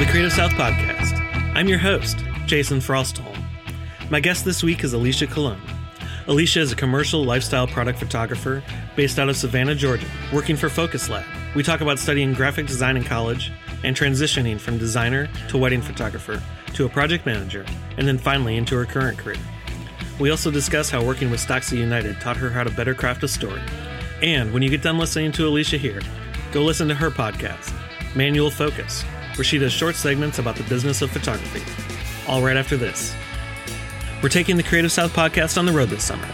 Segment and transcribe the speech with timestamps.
[0.00, 1.20] the Creative South Podcast.
[1.54, 3.36] I'm your host, Jason Frostholm.
[4.08, 5.60] My guest this week is Alicia Colon.
[6.26, 8.62] Alicia is a commercial lifestyle product photographer
[8.96, 11.26] based out of Savannah, Georgia, working for Focus Lab.
[11.54, 13.52] We talk about studying graphic design in college
[13.84, 17.66] and transitioning from designer to wedding photographer to a project manager,
[17.98, 19.36] and then finally into her current career.
[20.18, 23.28] We also discuss how working with Stocksy United taught her how to better craft a
[23.28, 23.60] story.
[24.22, 26.00] And when you get done listening to Alicia here,
[26.52, 27.74] go listen to her podcast,
[28.16, 29.04] Manual Focus,
[29.40, 31.62] where she does short segments about the business of photography.
[32.28, 33.16] All right after this.
[34.22, 36.28] We're taking the Creative South podcast on the road this summer.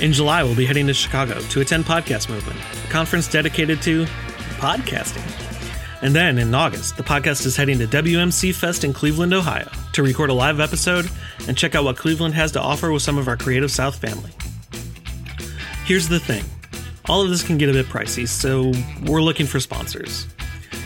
[0.00, 4.04] In July, we'll be heading to Chicago to attend Podcast Movement, a conference dedicated to
[4.60, 5.26] podcasting.
[6.02, 10.04] And then in August, the podcast is heading to WMC Fest in Cleveland, Ohio to
[10.04, 11.10] record a live episode
[11.48, 14.30] and check out what Cleveland has to offer with some of our Creative South family.
[15.84, 16.44] Here's the thing
[17.08, 18.72] all of this can get a bit pricey, so
[19.10, 20.28] we're looking for sponsors.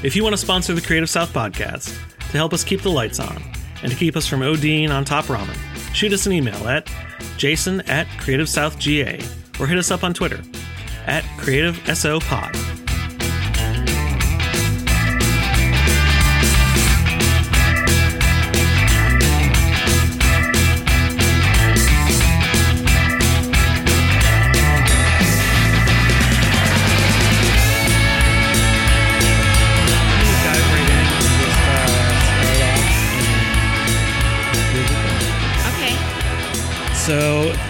[0.02, 1.88] If you want to sponsor the Creative South podcast
[2.30, 3.42] to help us keep the lights on
[3.82, 5.54] and to keep us from ODing on top ramen,
[5.94, 6.90] shoot us an email at
[7.36, 10.40] jason at creativesouthga or hit us up on Twitter
[11.06, 11.76] at Creative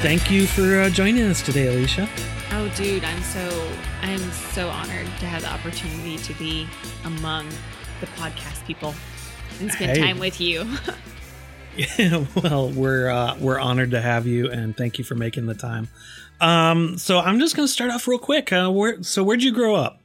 [0.02, 2.08] thank you for uh, joining us today, Alicia.
[2.52, 3.68] Oh, dude, I'm so
[4.02, 4.18] I'm
[4.52, 6.66] so honored to have the opportunity to be
[7.04, 7.48] among
[8.00, 8.94] the podcast people
[9.60, 10.00] and spend Hey.
[10.02, 10.66] time with you.
[11.76, 15.54] Yeah, well, we're uh, we're honored to have you, and thank you for making the
[15.54, 15.88] time.
[16.40, 18.52] Um, so I'm just going to start off real quick.
[18.52, 19.99] Uh, where so where'd you grow up?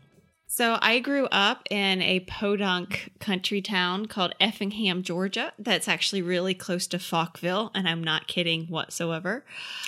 [0.56, 5.52] So I grew up in a podunk country town called Effingham, Georgia.
[5.60, 9.44] That's actually really close to Falkville, and I'm not kidding whatsoever.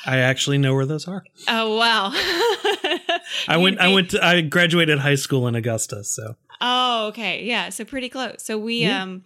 [0.06, 1.24] I actually know where those are.
[1.48, 2.12] Oh wow!
[3.48, 3.80] I went.
[3.80, 4.12] I went.
[4.12, 6.04] To, I graduated high school in Augusta.
[6.04, 7.44] So Oh, okay.
[7.46, 8.36] Yeah, so pretty close.
[8.44, 9.04] So we Yeah.
[9.04, 9.24] um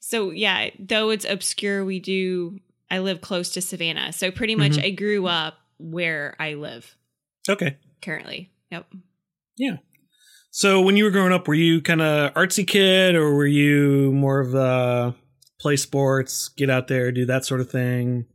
[0.00, 2.58] so yeah, though it's obscure, we do
[2.90, 4.12] I live close to Savannah.
[4.12, 4.84] So pretty much Mhm.
[4.84, 6.96] I grew up where I live
[7.48, 7.76] okay.
[8.02, 8.50] currently.
[8.72, 8.86] Yep.
[10.50, 14.12] So when you were growing up, were you kind of artsy kid, or were you
[14.12, 15.14] more of a
[15.60, 18.26] play sports, get out there, do that sort of thing,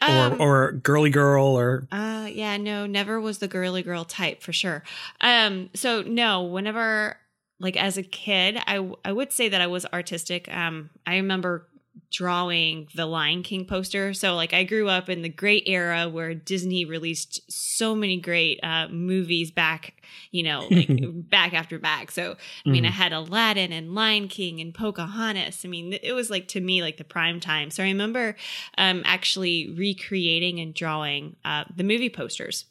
[0.00, 4.42] Um, or or girly girl, or Uh yeah, no, never was the girly girl type
[4.42, 4.82] for sure.
[5.20, 7.16] Um so no, whenever
[7.58, 10.52] like as a kid, I I would say that I was artistic.
[10.54, 11.68] Um I remember
[12.10, 14.14] drawing the Lion King poster.
[14.14, 18.58] So like I grew up in the great era where Disney released so many great
[18.62, 19.94] uh movies back,
[20.30, 20.88] you know, like
[21.28, 22.10] back after back.
[22.10, 22.92] So I mean, I Mhm.
[22.92, 25.64] had Aladdin and Lion King and Pocahontas.
[25.64, 27.70] I mean, it was like to me like the prime time.
[27.70, 28.36] So I remember
[28.78, 32.66] um, actually recreating and drawing uh, the movie posters.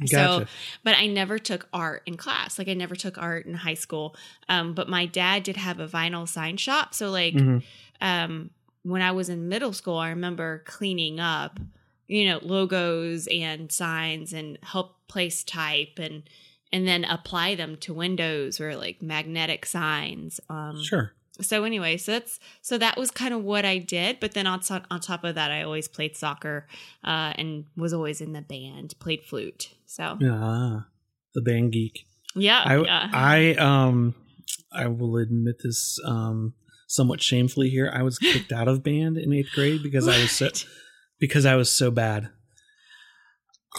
[0.00, 0.46] gotcha.
[0.46, 0.46] So,
[0.84, 2.58] but I never took art in class.
[2.58, 4.16] Like I never took art in high school.
[4.48, 6.94] Um, but my dad did have a vinyl sign shop.
[6.94, 7.62] So like Mhm.
[8.02, 8.50] Um,
[8.82, 11.58] when I was in middle school, I remember cleaning up,
[12.08, 16.24] you know, logos and signs and help place type and
[16.74, 20.40] and then apply them to windows or like magnetic signs.
[20.48, 21.12] Um, Sure.
[21.40, 24.18] so anyway, so that's so that was kind of what I did.
[24.20, 26.66] But then on top, on top of that, I always played soccer
[27.04, 29.70] uh, and was always in the band, played flute.
[29.86, 30.86] So Ah,
[31.34, 32.06] the band geek.
[32.34, 33.10] yeah, I yeah.
[33.12, 34.14] I um
[34.72, 36.54] I will admit this um
[36.92, 37.90] somewhat shamefully here.
[37.92, 40.50] I was kicked out of band in eighth grade because I was so
[41.18, 42.30] because I was so bad.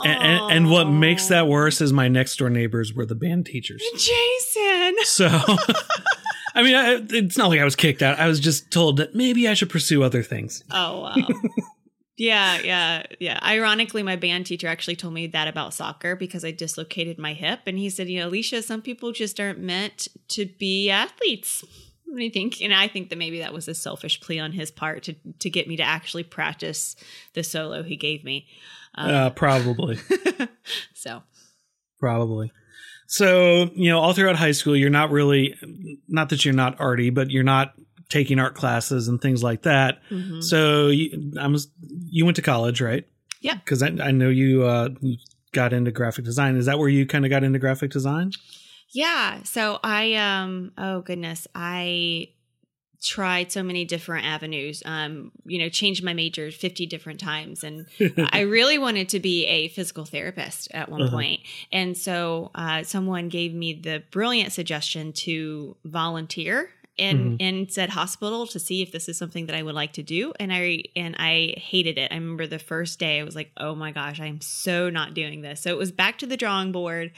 [0.04, 3.46] And, and, and what makes that worse is my next door neighbors were the band
[3.46, 3.84] teachers.
[3.94, 4.96] Jason.
[5.04, 5.28] So,
[6.56, 8.20] I mean, I, it's not like I was kicked out.
[8.20, 10.64] I was just told that maybe I should pursue other things.
[10.72, 11.16] Oh wow.
[12.18, 13.40] yeah, yeah, yeah.
[13.44, 17.60] Ironically, my band teacher actually told me that about soccer because I dislocated my hip,
[17.68, 21.64] and he said, "You know, Alicia, some people just aren't meant to be athletes."
[22.22, 22.62] You think?
[22.62, 25.50] And I think that maybe that was a selfish plea on his part to to
[25.50, 26.96] get me to actually practice
[27.34, 28.48] the solo he gave me.
[28.96, 29.98] Uh, probably,
[30.94, 31.24] so
[32.00, 32.52] probably.
[33.08, 35.56] So, you know, all throughout high school, you're not really,
[36.08, 37.74] not that you're not arty, but you're not
[38.10, 40.00] taking art classes and things like that.
[40.10, 40.44] mhm.
[40.44, 41.56] So you, I'm,
[42.06, 43.06] you went to college, right?
[43.42, 43.56] Yeah.
[43.56, 45.18] Because I, I know you, uh, you
[45.52, 46.56] got into graphic design.
[46.56, 48.32] Is that where you kind of got into graphic design?
[48.94, 49.44] Yeah.
[49.44, 52.30] So I um oh goodness, I
[53.02, 54.82] tried so many different avenues.
[54.86, 57.86] Um, you know, changed my major 50 different times and
[58.32, 61.12] I really wanted to be a physical therapist at one Uh-huh.
[61.12, 61.42] point.
[61.72, 67.36] And so uh, someone gave me the brilliant suggestion to volunteer in Mhm.
[67.40, 70.32] in said hospital to see if this is something that I would like to do.
[70.40, 72.12] And I and I hated it.
[72.12, 75.42] I remember the first day I was like, oh my gosh, I'm so not doing
[75.42, 75.62] this.
[75.62, 77.12] So it was back to the drawing board,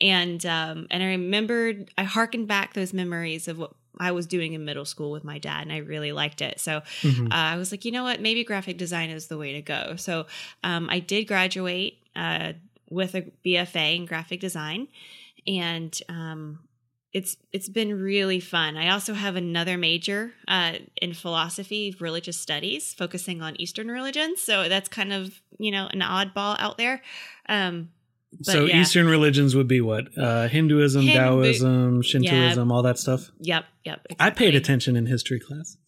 [0.00, 4.52] and um, and I remembered I harkened back those memories of what I was doing
[4.52, 6.60] in middle school with my dad, and I really liked it.
[6.60, 7.28] So Mhm.
[7.28, 9.96] uh, I was like, you know what, maybe graphic design is the way to go.
[9.96, 10.26] So
[10.62, 12.52] um, I did graduate uh,
[12.90, 14.88] with a BFA in graphic design,
[15.46, 16.58] and um,
[17.16, 18.76] it's it's been really fun.
[18.76, 24.42] I also have another major uh, in philosophy, religious studies, focusing on Eastern religions.
[24.42, 27.00] So that's kind of you know an oddball out there.
[27.48, 27.88] Um,
[28.32, 28.82] but so yeah.
[28.82, 30.08] Eastern religions would be what?
[30.18, 33.30] Uh, Hinduism, Hindu- Taoism, Shintoism, all that stuff.
[33.40, 34.06] Yep, yep.
[34.20, 35.78] I paid attention in history class.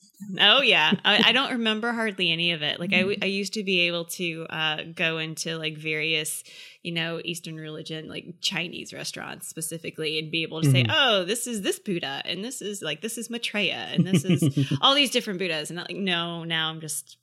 [0.40, 2.80] Oh yeah, I, I don't remember hardly any of it.
[2.80, 6.42] Like I, I used to be able to uh, go into like various,
[6.82, 10.90] you know, Eastern religion, like Chinese restaurants specifically, and be able to say, Mhm.
[10.92, 14.72] "Oh, this is this Buddha, and this is like this is Maitreya, and this is
[14.80, 17.16] all these different Buddhas." And I'm like, no, now I'm just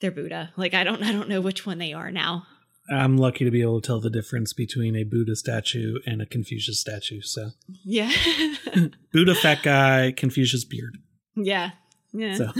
[0.00, 0.52] they're Buddha.
[0.56, 2.46] Like I don't, I don't know which one they are now.
[2.90, 6.26] I'm lucky to be able to tell the difference between a Buddha statue and a
[6.26, 7.20] Confucius statue.
[7.22, 7.50] So
[7.84, 8.10] Yeah,
[9.12, 10.98] Buddha fat guy, Confucius beard.
[11.38, 11.70] Yeah,
[12.12, 12.34] yeah.
[12.36, 12.52] So.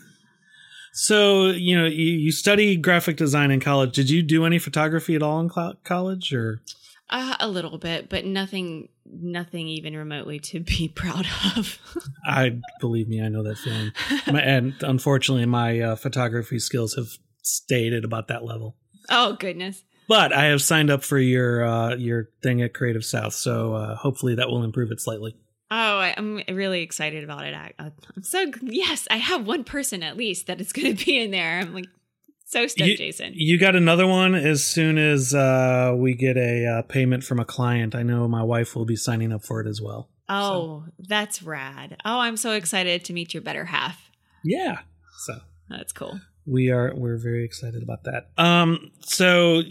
[0.91, 3.93] So you know you, you study graphic design in college.
[3.95, 6.61] Did you do any photography at all in cl- college, or
[7.09, 11.79] Uh, a little bit, but nothing, nothing even remotely to be proud of.
[12.25, 13.91] I believe me, I know that feeling.
[14.27, 17.07] My, and unfortunately, my uh, photography skills have
[17.43, 18.75] stayed at about that level.
[19.09, 19.83] oh goodness.
[20.07, 23.95] But I have signed up for your uh, your thing at Creative South, so uh,
[23.95, 25.35] hopefully that will improve it slightly.
[25.71, 27.53] Oh, I, I'm really excited about it.
[27.53, 27.93] I, I'm
[28.23, 31.59] so yes, I have one person at least that is going to be in there.
[31.59, 31.85] I'm like
[32.45, 33.33] so stoked, You- Jason.
[33.35, 37.45] You got another one as soon as uh, we get a uh, payment from a
[37.45, 37.93] client.
[37.93, 40.09] I know my wife will be signing up for it as well.
[40.29, 41.97] oh, that's rad.
[42.05, 44.09] Oh, I'm so excited to meet your better half.
[44.43, 44.79] Yeah,
[45.19, 45.33] so
[45.69, 46.19] That's cool.
[46.47, 48.29] we are we're very excited about that.
[48.37, 49.61] Um, so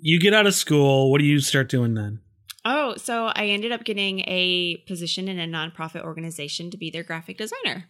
[0.00, 1.10] you get out of school.
[1.10, 2.20] What do you start doing then?
[2.64, 7.02] Oh, so I ended up getting a position in a nonprofit organization to be their
[7.02, 7.86] graphic designer.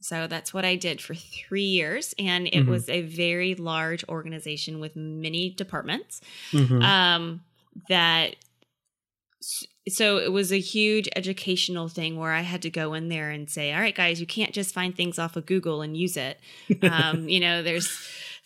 [0.00, 2.14] So that's what I did for three years.
[2.18, 2.66] And it Mhm.
[2.66, 6.20] was a very large organization with many departments.
[6.52, 6.82] Mhm.
[6.82, 7.44] um
[7.88, 8.36] that
[9.88, 13.50] so it was a huge educational thing where i had to go in there and
[13.50, 16.38] say all right guys you can't just find things off of google and use it
[16.82, 17.88] um you know there's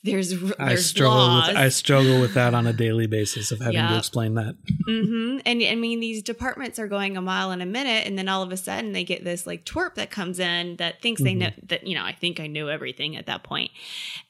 [0.05, 3.75] there's I struggle laws with I struggle with that on a daily basis of having
[3.87, 4.55] to explain that.
[4.89, 5.39] mm-hmm.
[5.45, 8.43] And I mean, these departments are going a mile in a minute, and then all
[8.43, 11.39] of a sudden they get this like twerp that comes in that thinks they Mhm.
[11.39, 13.71] know that you know I think I knew everything at that point,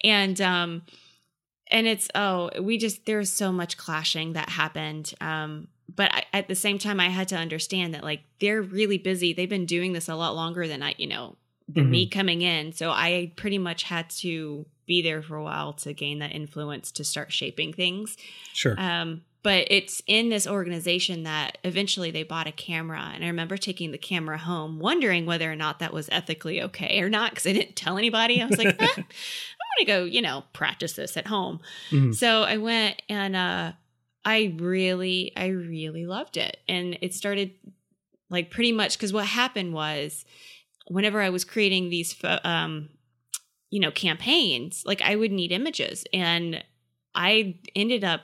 [0.03, 0.82] and um,
[1.71, 5.12] and it's oh we just there's so much clashing that happened.
[5.21, 8.99] Um, but I, at the same time, I had to understand that like they're really
[8.99, 9.32] busy.
[9.32, 11.37] They've been doing this a lot longer than I, you know,
[11.67, 12.73] than me coming in.
[12.73, 16.90] So I pretty much had to be there for a while to gain that influence
[16.93, 18.17] to start shaping things.
[18.52, 18.75] Sure.
[18.76, 23.12] Um, but it's in this organization that eventually they bought a camera.
[23.14, 27.00] And I remember taking the camera home, wondering whether or not that was ethically okay
[27.00, 28.43] or not, because I didn't tell anybody.
[28.43, 31.61] I was like, eh, I want to go, you know, practice this at home.
[31.90, 32.14] Mhm.
[32.14, 33.73] So I went and uh,
[34.25, 36.59] I really, I really loved it.
[36.68, 37.52] And it started
[38.28, 40.25] like pretty much because what happened was
[40.88, 42.88] whenever I was creating these, um,
[43.71, 46.05] you know, campaigns, like I would need images.
[46.13, 46.65] And
[47.15, 48.23] I ended up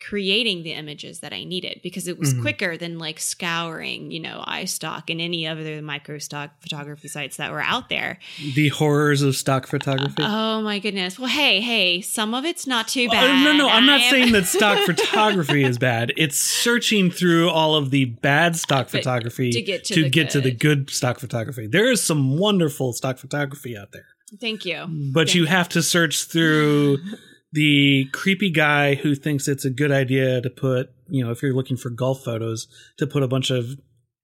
[0.00, 2.40] creating the images that I needed because it was Mhm.
[2.40, 7.52] quicker than like scouring, you know, iStock and any other micro stock photography sites that
[7.52, 8.18] were out there.
[8.56, 10.16] The horrors of stock photography.
[10.18, 11.20] Oh my goodness.
[11.20, 13.44] Well, hey, hey, some of it's not too Well, bad.
[13.44, 16.12] no, no, I'm not am- saying that stock photography is bad.
[16.16, 20.08] It's searching through all of the bad stock But photography to get to to the
[20.10, 20.86] get to the good.
[20.86, 21.68] good stock photography.
[21.68, 24.06] There is some wonderful stock photography out there,
[24.40, 24.86] Thank you.
[25.12, 26.98] but Thank you have to search through
[27.52, 31.52] the creepy guy who thinks it's a good idea to put, you know, if you're
[31.54, 32.66] looking for golf photos,
[32.98, 33.66] to put a bunch of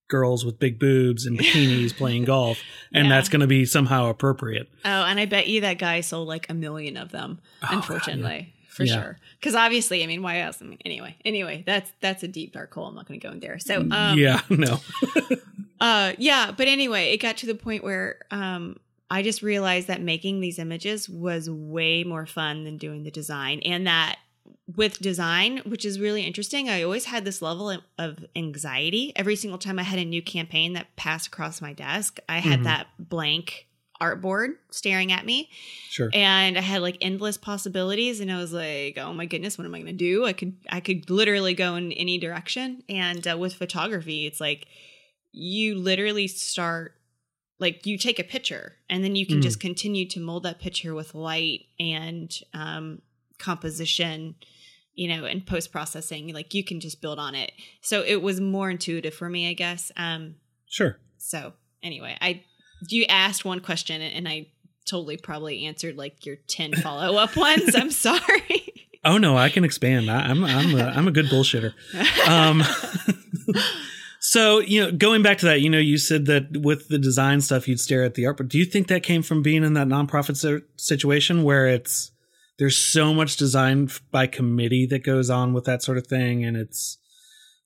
[0.08, 2.58] girls with big boobs and bikinis playing golf,
[2.94, 3.14] and Yeah.
[3.16, 4.66] that's going to be somehow appropriate.
[4.84, 7.74] Oh, and I bet you that guy sold like a million of them, Oh, God,
[7.76, 8.54] unfortunately.
[8.70, 8.94] For Yeah.
[9.02, 9.18] sure.
[9.38, 10.62] Because obviously, I mean, why else?
[10.62, 12.86] I mean, anyway, anyway, that's that's a deep dark hole.
[12.86, 13.58] I'm not gonna go in there.
[13.58, 14.78] So um yeah, no.
[15.80, 18.76] uh yeah, but anyway, it got to the point where um
[19.10, 23.60] I just realized that making these images was way more fun than doing the design
[23.64, 24.16] and that
[24.76, 29.58] with design, which is really interesting, I always had this level of- anxiety every single
[29.58, 32.18] time I had a new campaign that passed across my desk.
[32.28, 32.64] I had Mhm.
[32.64, 33.66] that blank
[34.00, 35.50] artboard staring at me
[35.88, 36.08] Sure.
[36.14, 39.74] and I had like endless possibilities and I was like, "Oh my goodness, what am
[39.74, 43.36] I going to do?" I could I could literally go in any direction and uh,
[43.36, 44.66] with photography, it's like
[45.32, 46.94] you literally start
[47.60, 49.42] like you take a picture and then you can Mm.
[49.42, 53.02] just continue to mold that picture with light and um,
[53.38, 54.34] composition
[54.94, 58.40] you know and post processing like you can just build on it so it was
[58.40, 60.34] more intuitive for me i guess um
[60.66, 60.98] Sure.
[61.18, 61.52] so
[61.84, 62.42] anyway i
[62.88, 64.46] you asked one question and i
[64.88, 68.72] totally probably answered like your 10 follow-up ones i'm sorry
[69.04, 70.10] Oh no, I can expand.
[70.10, 71.72] I, I'm I'm a, I'm a good bullshitter.
[72.28, 72.62] Um,
[74.28, 77.40] so you know, going back to that, you know, you said that with the design
[77.40, 78.36] stuff, you'd stare at the art.
[78.36, 82.10] But do you think that came from being in that nonprofit situation where it's
[82.58, 86.58] there's so much design by committee that goes on with that sort of thing, and
[86.58, 86.98] it's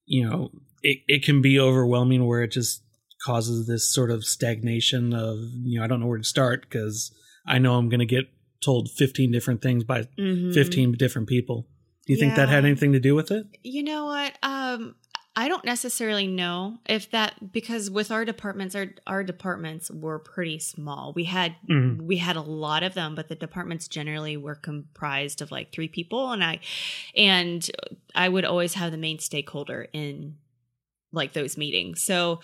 [0.07, 0.51] you know,
[0.83, 2.85] it it can be overwhelming where it just
[3.27, 7.13] causes this sort of stagnation of you know, I don't know where to start because
[7.45, 8.27] I know I'm going to get
[8.65, 10.55] told 15 different things by Mhm.
[10.55, 11.67] 15 different people.
[12.07, 13.47] Do you think that had anything to do with it?
[13.65, 14.37] You know what?
[14.43, 14.95] Um,
[15.35, 20.59] I don't necessarily know if that because with our departments, our our departments were pretty
[20.59, 21.15] small.
[21.15, 22.03] We had Mhm.
[22.03, 25.89] we had a lot of them, but the departments generally were comprised of like three
[25.89, 26.61] people, and I
[27.17, 27.69] and
[28.15, 30.37] I would always have the main stakeholder in
[31.13, 32.03] like those meetings.
[32.03, 32.41] So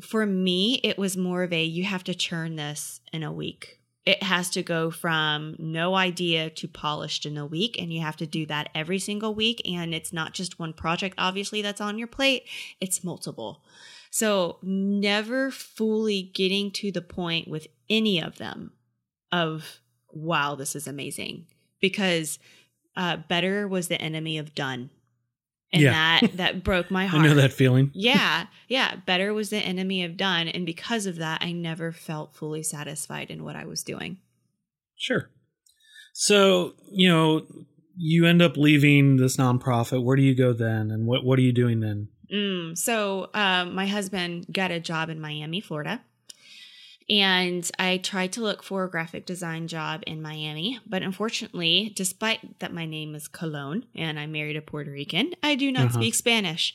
[0.00, 3.77] for me, it was more of a you have to churn this in a week.
[4.08, 8.16] It has to go from no idea to polished in a week, and you have
[8.16, 9.60] to do that every single week.
[9.70, 12.44] And it's not just one project, obviously, that's on your plate,
[12.80, 13.62] it's multiple.
[14.10, 18.72] So, never fully getting to the point with any of them
[19.30, 21.44] of, wow, this is amazing.
[21.78, 22.38] Because
[22.96, 24.88] uh, better was the enemy of done.
[25.72, 25.92] And Yeah.
[26.20, 27.22] that that broke my heart.
[27.24, 27.90] I know that feeling.
[27.94, 28.96] yeah, yeah.
[29.06, 30.48] Better was the enemy of done.
[30.48, 34.18] And because of that, I never felt fully satisfied in what I was doing.
[34.96, 35.28] Sure.
[36.14, 37.46] So, you know,
[37.96, 40.02] you end up leaving this nonprofit.
[40.02, 40.90] Where do you go then?
[40.90, 42.08] And what, what are you doing then?
[42.32, 46.02] Mm, so, um, my husband got a job in Miami, Florida.
[47.10, 50.78] And I tried to look for a graphic design job in Miami.
[50.86, 55.54] But unfortunately, despite that my name is Colon and I married a Puerto Rican, I
[55.54, 55.94] do not Uh-huh.
[56.00, 56.74] speak Spanish.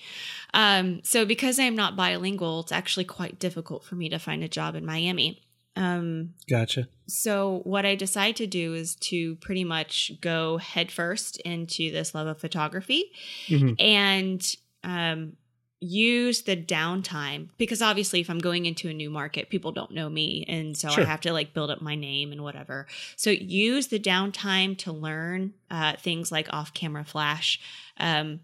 [0.53, 4.43] Um, so, because I am not bilingual, it's actually quite difficult for me to find
[4.43, 5.41] a job in Miami.
[5.75, 6.87] Um, Gotcha.
[7.07, 12.27] so what I decided to do is to pretty much go headfirst into this love
[12.27, 13.11] of photography
[13.49, 13.75] Mhm.
[13.79, 15.37] and um,
[15.83, 20.09] use the downtime because obviously if I'm going into a new market, people don't know
[20.09, 21.03] me, and so Sure.
[21.03, 22.87] I have to like build up my name and whatever.
[23.15, 27.59] So use the downtime to learn uh, things like off-camera flash.
[27.97, 28.39] Um,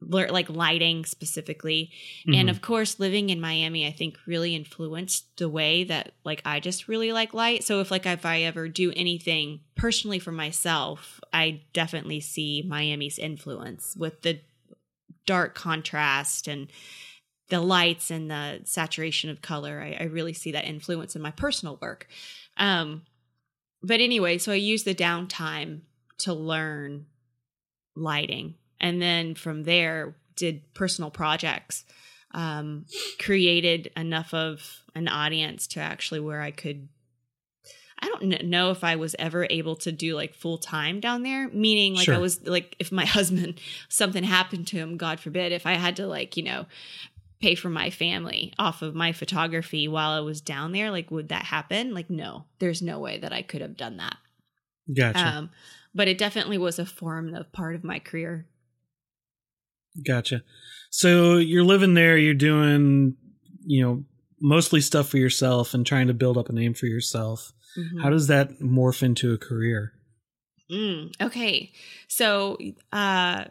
[0.00, 1.90] like lighting specifically
[2.26, 2.50] and Mhm.
[2.50, 6.88] of course living in miami i think really influenced the way that like i just
[6.88, 11.62] really like light so if like if i ever do anything personally for myself i
[11.72, 14.38] definitely see miami's influence with the
[15.26, 16.70] dark contrast and
[17.48, 21.30] the lights and the saturation of color i, I really see that influence in my
[21.30, 22.08] personal work.
[22.56, 23.02] Um
[23.82, 25.80] but anyway so i use the downtime
[26.18, 27.06] to learn
[27.96, 28.54] lighting.
[28.80, 31.84] And then from there did personal projects
[32.32, 32.86] um,
[33.20, 36.88] created enough of an audience to actually where i could
[38.00, 41.48] i don't know if i was ever able to do like full time down there
[41.48, 45.66] meaning like i was like if my husband something happened to him god forbid if
[45.66, 46.66] i had to like you know
[47.40, 51.28] pay for my family off of my photography while i was down there like would
[51.28, 54.16] that happen like no there's no way that i could have done that
[54.94, 55.18] Gotcha.
[55.18, 55.50] um,
[55.94, 58.46] but it definitely was a formative part of my career
[60.02, 60.42] Gotcha.
[60.90, 63.16] So you're living there, you're doing,
[63.64, 64.04] you know,
[64.40, 67.52] mostly stuff for yourself and trying to build up a name for yourself.
[67.76, 68.02] Mhm.
[68.02, 69.92] How does that morph into a career?
[70.70, 71.72] Mm, okay.
[72.08, 72.58] So,
[72.92, 73.44] uh,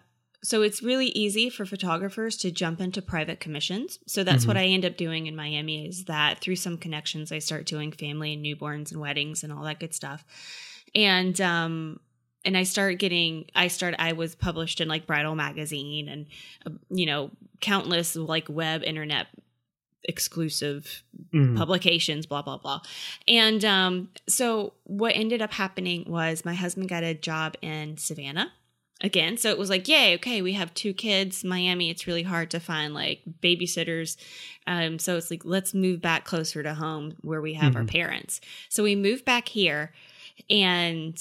[0.43, 3.97] so it's really easy for photographers to jump into private commissions.
[4.07, 7.39] So that's what I end up doing in Miami is that through some connections, I
[7.39, 10.25] start doing family and newborns and weddings and all that good stuff.
[10.93, 12.01] And, um,
[12.43, 16.25] and I start getting, I start, I was published in like Bridal Magazine and,
[16.65, 19.27] uh, you know, countless like web internet
[20.05, 21.57] exclusive Mhm.
[21.57, 22.81] publications, blah, blah, blah.
[23.27, 28.51] And um, so what ended up happening was my husband got a job in Savannah
[29.01, 29.37] again.
[29.37, 31.43] So it was like, yay, okay, we have two kids.
[31.43, 34.15] Miami, it's really hard to find like babysitters.
[34.65, 37.87] Um, so it's like, let's move back closer to home where we have our Mhm.
[37.89, 38.39] parents.
[38.69, 39.93] So we moved back here
[40.49, 41.17] and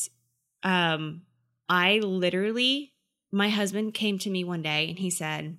[0.62, 1.22] um,
[1.68, 2.92] I literally,
[3.32, 5.58] my husband came to me one day and he said,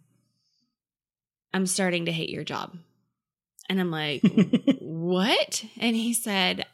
[1.54, 2.78] I'm starting to hate your job.
[3.70, 4.22] And I'm like,
[4.80, 5.64] what?
[5.80, 6.66] And he said,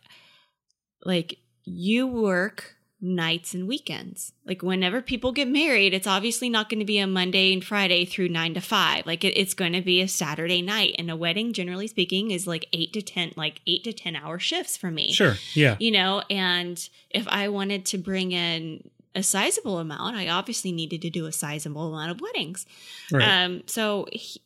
[1.04, 4.34] like, you work nights and weekends.
[4.46, 8.06] Like whenever people get married, it's obviously not going to be a Monday and Friday
[8.06, 9.06] through nine to five.
[9.06, 10.96] Like it, it's going to be a Saturday night.
[10.98, 14.38] And a wedding, generally speaking, is like eight to 10, like eight to 10 hour
[14.38, 15.14] shifts for me.
[15.14, 15.36] Sure.
[15.54, 15.78] Yeah.
[15.80, 21.02] You know, and if I wanted to bring in a sizable amount, I obviously needed
[21.04, 22.66] to do a sizable amount of weddings.
[23.12, 23.44] Right.
[23.44, 24.42] Um, so he,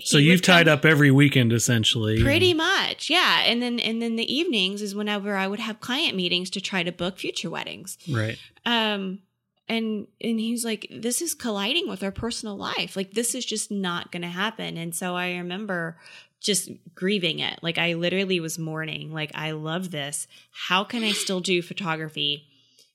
[0.00, 2.22] so you've tied up every weekend essentially.
[2.22, 3.42] Pretty much, yeah.
[3.44, 6.82] And then and then the evenings is whenever I would have client meetings to try
[6.82, 7.98] to book future weddings.
[8.08, 8.38] Right.
[8.64, 9.20] Um
[9.68, 12.96] and and he's like this is colliding with our personal life.
[12.96, 14.76] Like this is just not going to happen.
[14.76, 15.98] And so I remember
[16.40, 17.60] just grieving it.
[17.62, 19.12] Like I literally was mourning.
[19.12, 20.26] Like I love this.
[20.68, 22.46] How can I still do photography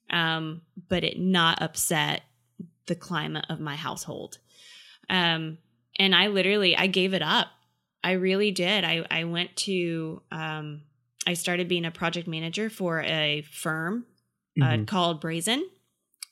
[0.09, 2.21] um but it not upset
[2.87, 4.39] the climate of my household?
[5.09, 5.59] Um
[5.99, 7.47] and I literally I gave it up.
[8.03, 8.83] I really did.
[8.83, 10.81] I I went to um
[11.25, 14.05] I started being a project manager for a firm
[14.61, 14.87] uh, Mhm.
[14.87, 15.69] called Brazen.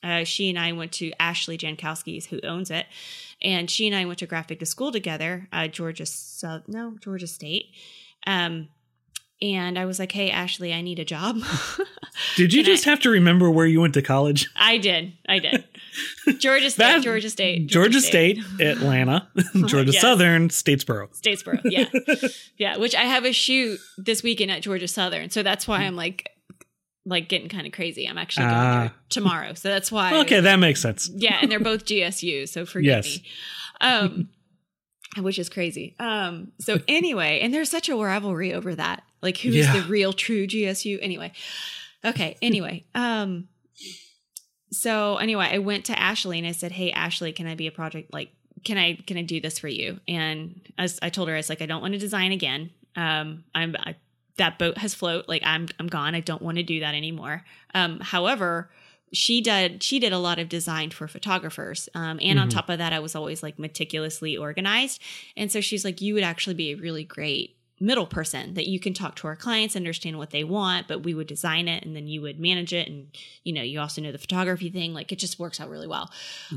[0.02, 2.86] Uh, she and I went to Ashley Jankowski's, who owns it,
[3.42, 7.26] and she and I went to graphic to school together, uh, Georgia South, no Georgia
[7.26, 7.66] State.
[8.26, 8.68] Um,
[9.42, 11.38] and I was like, "Hey, Ashley, I need a job."
[12.36, 14.48] Did you Can I- just have to remember where you went to college?
[14.56, 15.64] I did, I did.
[16.38, 19.28] Georgia State, That- Georgia State, Georgia State, Atlanta,
[19.66, 20.00] Georgia Yes.
[20.00, 21.08] Southern, Statesboro.
[21.18, 21.60] Statesboro.
[21.64, 21.86] Yeah,
[22.58, 22.76] yeah.
[22.76, 26.30] Which I have a shoot this weekend at Georgia Southern, so that's why I'm like,
[27.04, 28.06] like getting kind of crazy.
[28.06, 30.18] I'm actually going there tomorrow, so that's why.
[30.20, 31.08] Okay, that makes sense.
[31.14, 33.16] yeah, and they're both GSU, so forgive Yes.
[33.18, 33.24] me.
[33.80, 34.28] Um,
[35.18, 35.94] which is crazy.
[35.98, 39.02] Um, so anyway, and there's such a rivalry over that.
[39.22, 39.72] Like, who's Yeah.
[39.80, 40.98] the real true GSU?
[41.00, 41.32] Anyway,
[42.04, 42.36] okay.
[42.42, 43.48] Anyway, um,
[44.72, 47.72] so anyway, I went to Ashley and I said, "Hey, Ashley, can I be a
[47.72, 48.12] project?
[48.12, 48.30] Like,
[48.64, 51.48] can I can I do this for you?" And as I told her, I was
[51.48, 52.70] like, "I don't want to design again.
[52.96, 53.94] Um, I'm I,
[54.38, 55.28] that boat has float.
[55.28, 56.14] Like, I'm I'm gone.
[56.14, 57.44] I don't want to do that anymore.
[57.74, 58.70] Um, however."
[59.12, 62.54] she did she did a lot of design for photographers um, and on Mhm.
[62.54, 65.00] top of that i was always like meticulously organized
[65.36, 68.80] and so she's like you would actually be a really great middle person that you
[68.80, 71.94] can talk to our clients understand what they want but we would design it and
[71.94, 73.06] then you would manage it and
[73.44, 76.10] you know you also know the photography thing like it just works out really well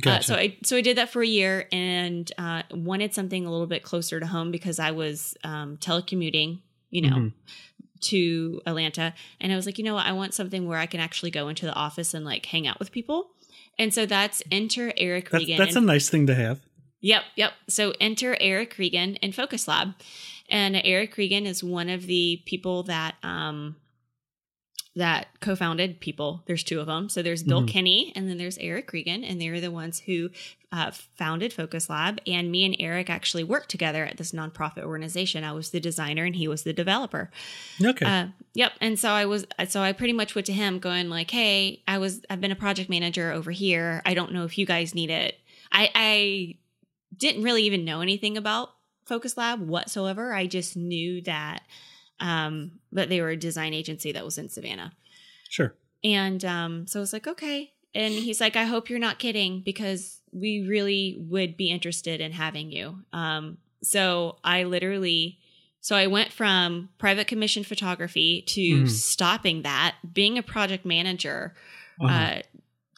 [0.07, 3.51] uh, so I so I did that for a year and uh, wanted something a
[3.51, 7.33] little bit closer to home because I was um, telecommuting, you know, Mhm.
[8.01, 11.01] to Atlanta, and I was like, you know what, I want something where I can
[11.01, 13.31] actually go into the office and like hang out with people,
[13.77, 15.57] and so that's enter Erik That's, Reagan.
[15.57, 16.61] that's a nice thing to have.
[17.01, 17.51] Yep, yep.
[17.67, 19.95] So enter Erik Reagan in Focus Lab.
[20.49, 23.75] And Erik Reagan is one of the people that um
[24.95, 26.43] that co-founded people.
[26.47, 27.07] There's two of them.
[27.09, 27.67] So there's Bill Mhm.
[27.69, 30.29] Kenney and then there's Erik Reagan and they're the ones who
[30.71, 35.43] uh, founded Focus Lab and me and Erik actually worked together at this nonprofit organization.
[35.43, 37.31] I was the designer and he was the developer.
[37.81, 38.05] Okay.
[38.05, 38.73] Uh, yep.
[38.81, 41.97] And so I was, so I pretty much went to him going like, Hey, I
[41.99, 44.01] was, I've been a project manager over here.
[44.05, 45.35] I don't know if you guys need it.
[45.71, 46.55] I, I
[47.15, 48.69] didn't really even know anything about
[49.09, 50.31] Focus Lab whatsoever.
[50.33, 51.63] I just knew that,
[52.21, 54.93] um, that they were a design agency that was in Savannah.
[55.49, 55.75] sure.
[56.03, 57.73] And um, so I was like, okay.
[57.93, 62.31] And he's like, I hope you're not kidding because we really would be interested in
[62.31, 62.99] having you.
[63.11, 65.39] Um, so I literally,
[65.81, 68.89] so I went from private commission photography to Mhm.
[68.89, 71.55] stopping that, being a project manager,
[71.99, 72.13] Uh-huh.
[72.13, 72.41] uh,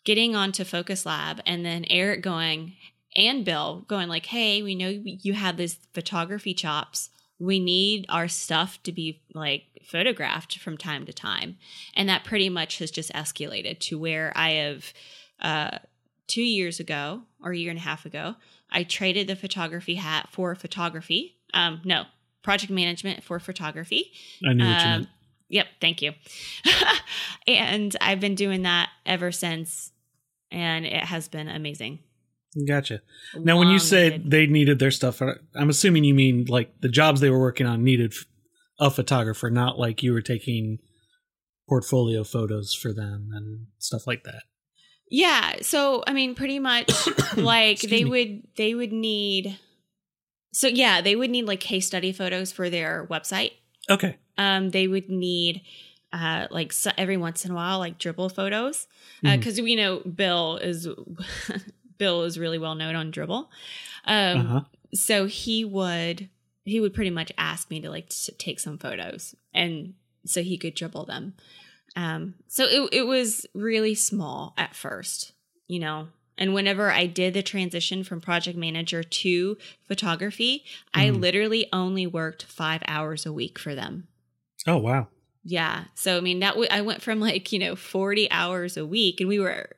[0.04, 2.74] getting onto Focus Lab, and then Erik going
[3.16, 7.10] and Bill going like, "Hey, we know you have this photography chops.
[7.40, 11.58] We need our stuff to be like photographed from time to time,"
[11.96, 14.94] and that pretty much has just escalated to where I have.
[15.40, 15.80] Uh,
[16.28, 18.36] two years ago or a year and a half ago,
[18.70, 21.36] I traded the photography hat for photography.
[21.54, 22.06] Um, no,
[22.42, 24.14] project management for photography.
[24.48, 25.08] I knew what you Um, meant.
[25.50, 26.14] Yep, thank you.
[27.48, 29.92] and I've been doing that ever since,
[30.52, 32.00] and it has been amazing.
[32.68, 33.02] Gotcha.
[33.36, 34.30] Now, when you needed.
[34.30, 37.66] they needed their stuff, uh, I'm assuming you mean like the jobs they were working
[37.66, 38.14] on needed
[38.80, 40.80] a photographer, not like you were taking
[41.70, 44.44] portfolio photos for them and stuff like that.
[45.10, 46.92] yeah, so I mean, pretty much
[47.38, 48.10] like Excuse they me.
[48.10, 49.58] would they would need.
[50.54, 53.52] So yeah, they would need like case study photos for their website.
[53.90, 54.18] Okay.
[54.38, 55.62] Um, they would need
[56.12, 58.88] uh like so every once in a while like Dribbble photos
[59.22, 60.90] because we know Bill is
[62.02, 63.48] Bill is really well known on Dribbble.
[64.06, 64.62] Um, uh-huh.
[64.96, 66.30] so he would
[66.66, 69.94] he would pretty much ask me to like t- take some photos and
[70.26, 71.34] so he could dribble them
[71.96, 75.34] um so it, it was really small at first
[75.68, 81.20] you know and whenever i did the transition from project manager to photography i Mhm.
[81.22, 84.08] literally only worked five hours a week for them
[84.68, 85.08] Oh, wow.
[85.44, 85.86] Yeah.
[85.96, 89.20] So I mean that w- I went from like, you know, 40 hours a week
[89.20, 89.70] and we were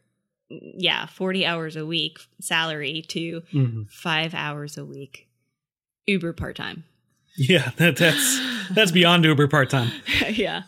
[0.61, 3.89] yeah, 40 hours a week salary to Mhm.
[3.89, 5.27] 5 hours a week
[6.07, 6.83] Uber part-time.
[7.37, 8.39] Yeah, that, that's
[8.73, 9.91] that's beyond Uber part time.
[10.29, 10.63] yeah.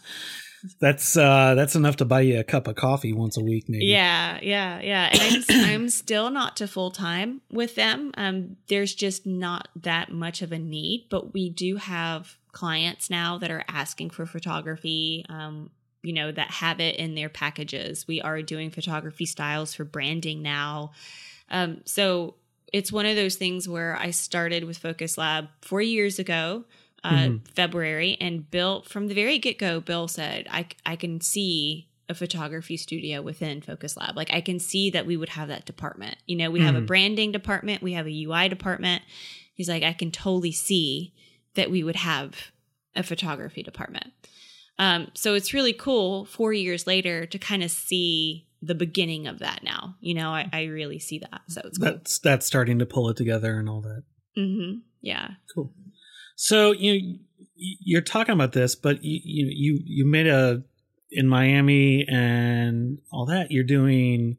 [0.81, 3.85] That's uh that's enough to buy you a cup of coffee once a week, maybe.
[3.85, 5.09] Yeah, yeah, yeah.
[5.13, 8.09] And I'm, I'm still not to full time with them.
[8.17, 13.37] Um, there's just not that much of a need, but we do have clients now
[13.37, 15.23] that are asking for photography.
[15.29, 15.69] Um,
[16.05, 18.07] you know that have it in their packages.
[18.07, 20.91] We are doing photography styles for branding now.
[21.49, 22.35] Um, so
[22.73, 26.65] it's one of those things where I started with Focus Lab four years ago
[27.03, 27.47] uh, Mhm.
[27.53, 32.15] February, and Bill from the very get go, Bill said, I, I can see a
[32.15, 34.15] photography studio within Focus Lab.
[34.15, 36.17] Like I can see that we would have that department.
[36.25, 36.87] You know, we have a Mhm.
[36.87, 39.03] branding department, we have a UI department.
[39.53, 41.13] He's like, I can totally see
[41.53, 42.51] that we would have
[42.95, 44.11] a photography department.
[44.77, 49.39] Um, so it's really cool four years later to kind of see the beginning of
[49.39, 49.95] that now.
[50.01, 51.41] You know, I, I really see that.
[51.47, 51.91] So it's cool.
[51.91, 54.03] That's that's starting to pull it together and all that.
[54.35, 55.29] hmm Yeah.
[55.53, 55.71] Cool.
[56.35, 57.19] So you
[57.55, 60.63] you're talking about this, but you you, you made a
[61.11, 63.51] in Miami and all that.
[63.51, 64.37] You're doing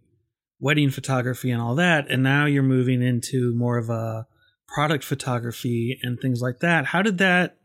[0.61, 4.27] wedding photography and all that, and now you're moving into more of a
[4.69, 6.87] product photography and things like that.
[6.87, 7.57] How did that?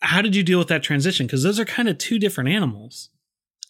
[0.00, 1.26] How did you deal with that transition?
[1.26, 3.10] Because those are kind of two different animals.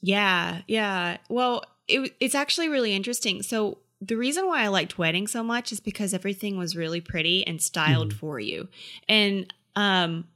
[0.02, 1.18] Yeah, yeah.
[1.28, 3.42] Well, it, it's actually really interesting.
[3.42, 7.46] So the reason why I liked wedding so much is because everything was really pretty
[7.46, 8.16] and styled Mhm.
[8.18, 8.68] for you.
[9.08, 10.26] And um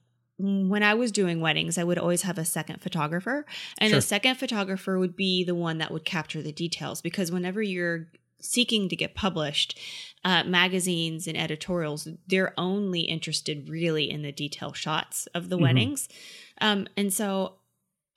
[0.43, 3.45] when I was doing weddings, I would always have a second photographer,
[3.77, 3.99] and Sure.
[3.99, 8.07] the second photographer would be the one that would capture the details because whenever you're
[8.41, 9.79] seeking to get published,
[10.25, 15.63] uh, magazines and editorials, they're only interested really in the detail shots of the Mhm.
[15.63, 16.09] weddings.
[16.61, 17.55] Um, and so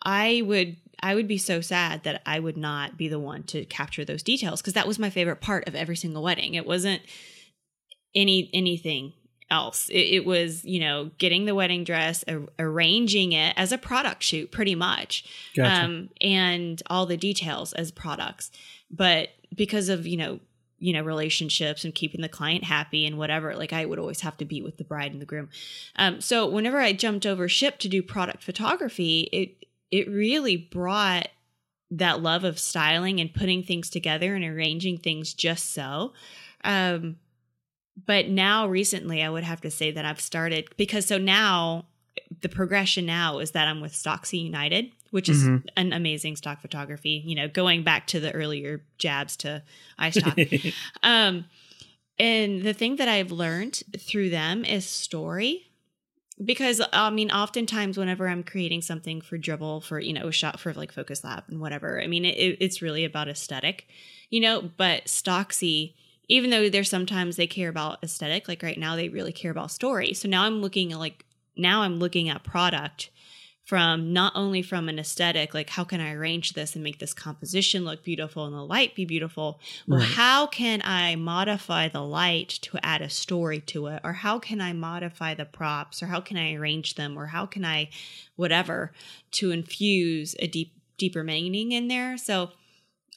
[0.05, 3.65] I would I would be so sad that I would not be the one to
[3.65, 6.53] capture those details because that was my favorite part of every single wedding.
[6.53, 7.01] It wasn't
[8.15, 9.13] any anything
[9.49, 9.89] else.
[9.89, 14.23] It, it was you know getting the wedding dress, ar- arranging it as a product
[14.23, 15.83] shoot, pretty much, Gotcha.
[15.85, 18.51] um, and all the details as products.
[18.95, 20.39] But because of you know
[20.79, 24.35] you know relationships and keeping the client happy and whatever like i would always have
[24.35, 25.49] to be with the bride and the groom.
[25.95, 31.29] Um, so whenever i jumped over ship to do product photography it it really brought
[31.89, 36.11] that love of styling and putting things together and arranging things just so.
[36.63, 37.17] Um,
[38.05, 41.85] but now recently i would have to say that i've started because so now
[42.41, 45.63] the progression now is that i'm with stocksy united which is Mhm.
[45.77, 49.61] an amazing stock photography you know going back to the earlier jabs to
[49.99, 50.73] iStock.
[51.03, 51.45] um
[52.19, 55.67] and the thing that i've learned through them is story
[56.43, 60.59] because i mean oftentimes whenever i'm creating something for Dribbble for you know a shot
[60.59, 63.87] for like focus lab and whatever i mean it, it's really about aesthetic
[64.29, 65.93] you know but stocksy
[66.27, 69.69] even though there's sometimes they care about aesthetic like right now they really care about
[69.71, 71.23] story so now i'm looking at like
[71.55, 73.11] now i'm looking at product
[73.65, 77.13] from not only from an aesthetic like how can i arrange this and make this
[77.13, 80.07] composition look beautiful and the light be beautiful well Right.
[80.09, 84.59] how can i modify the light to add a story to it or how can
[84.59, 87.89] i modify the props or how can i arrange them or how can i
[88.35, 88.91] whatever
[89.31, 92.51] to infuse a deep deeper meaning in there so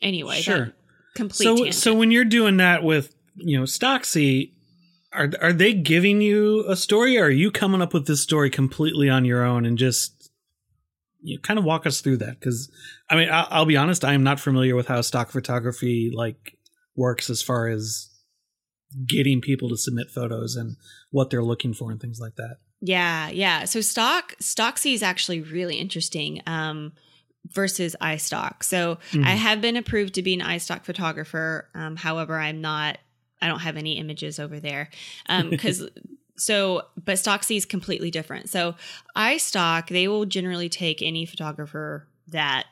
[0.01, 0.73] anyway Sure.
[1.15, 1.75] complete so tangent.
[1.75, 4.53] so when you're doing that with you know Stocksy,
[5.13, 8.49] are are they giving you a story, or are you coming up with this story
[8.49, 10.16] completely on your own and just
[11.27, 12.39] you know, kind of walk us through that?
[12.39, 12.71] Because
[13.11, 16.57] I mean, I'll, I'll be honest, I am not familiar with how stock photography like
[16.95, 18.09] works as far as
[19.07, 20.77] getting people to submit photos and
[21.11, 22.59] what they're looking for and things like that.
[22.81, 23.65] Yeah, yeah.
[23.65, 26.93] So stock Stocksy is actually really interesting um,
[27.51, 28.63] versus iStock.
[28.63, 29.25] So Mhm.
[29.25, 31.69] I have been approved to be an iStock photographer.
[31.75, 32.99] Um, however, I'm not.
[33.43, 34.91] I don't have any images over there
[35.51, 35.89] because.
[36.37, 38.49] so, but Stocksy is completely different.
[38.49, 38.75] So
[39.17, 42.65] iStock, they will generally take any photographer that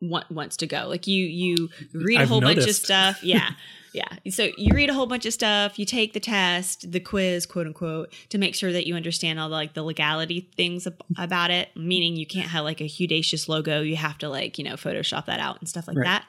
[0.00, 0.86] want, wants to go.
[0.88, 3.20] Like you, you read a I've whole bunch of stuff.
[3.22, 3.50] Yeah.
[3.92, 4.08] Yeah.
[4.30, 7.68] So you read a whole bunch of stuff, you take the test, the quiz, quote
[7.68, 11.52] unquote, to make sure that you understand all the like the legality things ab- about
[11.52, 13.82] it, meaning you can't have like a hudacious logo.
[13.82, 16.06] You have to like, you know, Photoshop that out and stuff like Right.
[16.06, 16.24] that.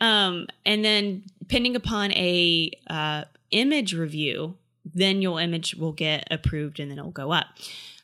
[0.00, 6.80] Um, and then depending upon a uh, image review, then your image will get approved
[6.80, 7.46] and then it'll go up.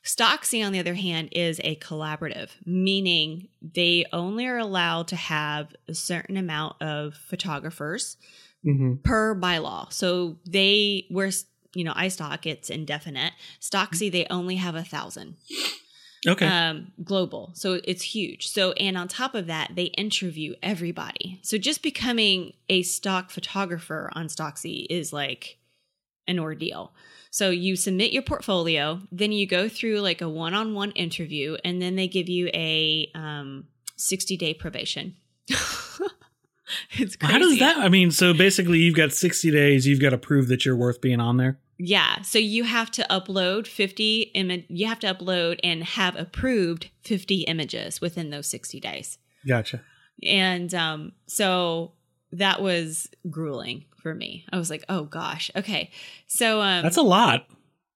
[0.05, 5.75] Stocksy, on the other hand, is a collaborative, meaning they only are allowed to have
[5.87, 8.17] a certain amount of photographers
[8.67, 8.95] Mm-hmm.
[9.05, 9.93] per bylaw.
[9.93, 11.31] So they where
[11.75, 13.33] you know iStock it's indefinite.
[13.61, 15.37] Stocksy they only have a thousand.
[16.27, 16.45] Okay.
[16.45, 17.53] um, global.
[17.55, 18.49] So it's huge.
[18.49, 21.39] So, and on top of that, they interview everybody.
[21.43, 25.58] So just becoming a stock photographer on Stocksy is like
[26.29, 26.93] an ordeal.
[27.31, 31.97] So you submit your portfolio, then you go through like a one-on-one interview, and then
[31.97, 33.65] they give you a um,
[33.99, 35.17] 60-day probation.
[35.49, 37.33] it's crazy.
[37.33, 37.79] How does that?
[37.79, 39.87] I mean, so basically, you've got 60 days.
[39.87, 41.59] You've got to prove that you're worth being on there.
[41.79, 42.23] Yeah.
[42.23, 47.43] So you have to upload 50 image you have to upload and have approved 50
[47.43, 49.19] images within those 60 days.
[49.47, 49.83] Gotcha.
[50.25, 51.93] And um so
[52.33, 54.45] that was grueling for me.
[54.53, 55.51] I was like, "Oh gosh.
[55.57, 55.91] Okay."
[56.27, 57.47] So um That's a lot.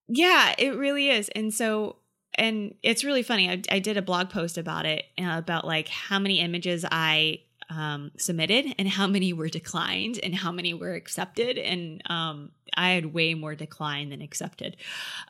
[0.08, 1.28] yeah, it really is.
[1.30, 1.96] And so
[2.34, 3.50] and it's really funny.
[3.50, 7.40] I, I did a blog post about it uh, about like how many images I
[7.68, 11.58] um, submitted and how many were declined and how many were accepted.
[11.58, 14.76] And um, I had way more declined than accepted.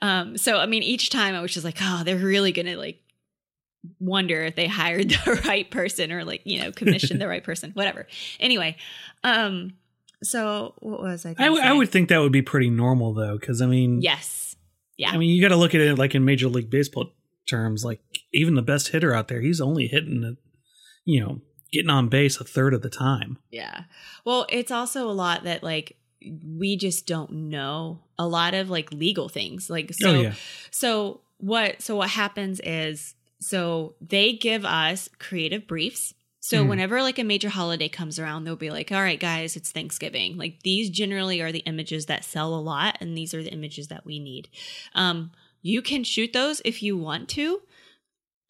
[0.01, 2.77] Um, so, I mean, each time I was just like, oh, they're really going to
[2.77, 3.01] like
[3.99, 7.73] wonder if they hired the right person or like, you know, commissioned the right person,
[7.73, 8.07] whatever.
[8.41, 8.77] Anyway,
[9.25, 9.73] um,
[10.23, 11.31] so what was I?
[11.39, 14.57] I, w- I would think that would be pretty normal, though, because I mean, Yes.
[14.97, 15.11] Yeah.
[15.11, 17.13] I mean, you got to look at it like in Major League Baseball
[17.49, 17.85] terms.
[17.85, 18.01] Like
[18.33, 20.37] even the best hitter out there, he's only hitting, it,
[21.05, 21.41] you know,
[21.73, 23.39] getting on base a third of the time.
[23.51, 23.85] Yeah.
[24.25, 25.97] Well, it's also a lot that like
[26.57, 29.69] we just don't know a lot of like legal things.
[29.69, 30.35] Like so oh yeah,
[30.71, 36.15] so what so what happens is so they give us creative briefs.
[36.41, 36.69] So Mhm.
[36.69, 40.37] whenever like a major holiday comes around, they'll be like, "All right, guys, it's Thanksgiving.
[40.37, 43.89] Like these generally are the images that sell a lot, and these are the images
[43.89, 44.49] that we need.
[44.95, 45.31] Um,
[45.63, 47.63] you can shoot those if you want to,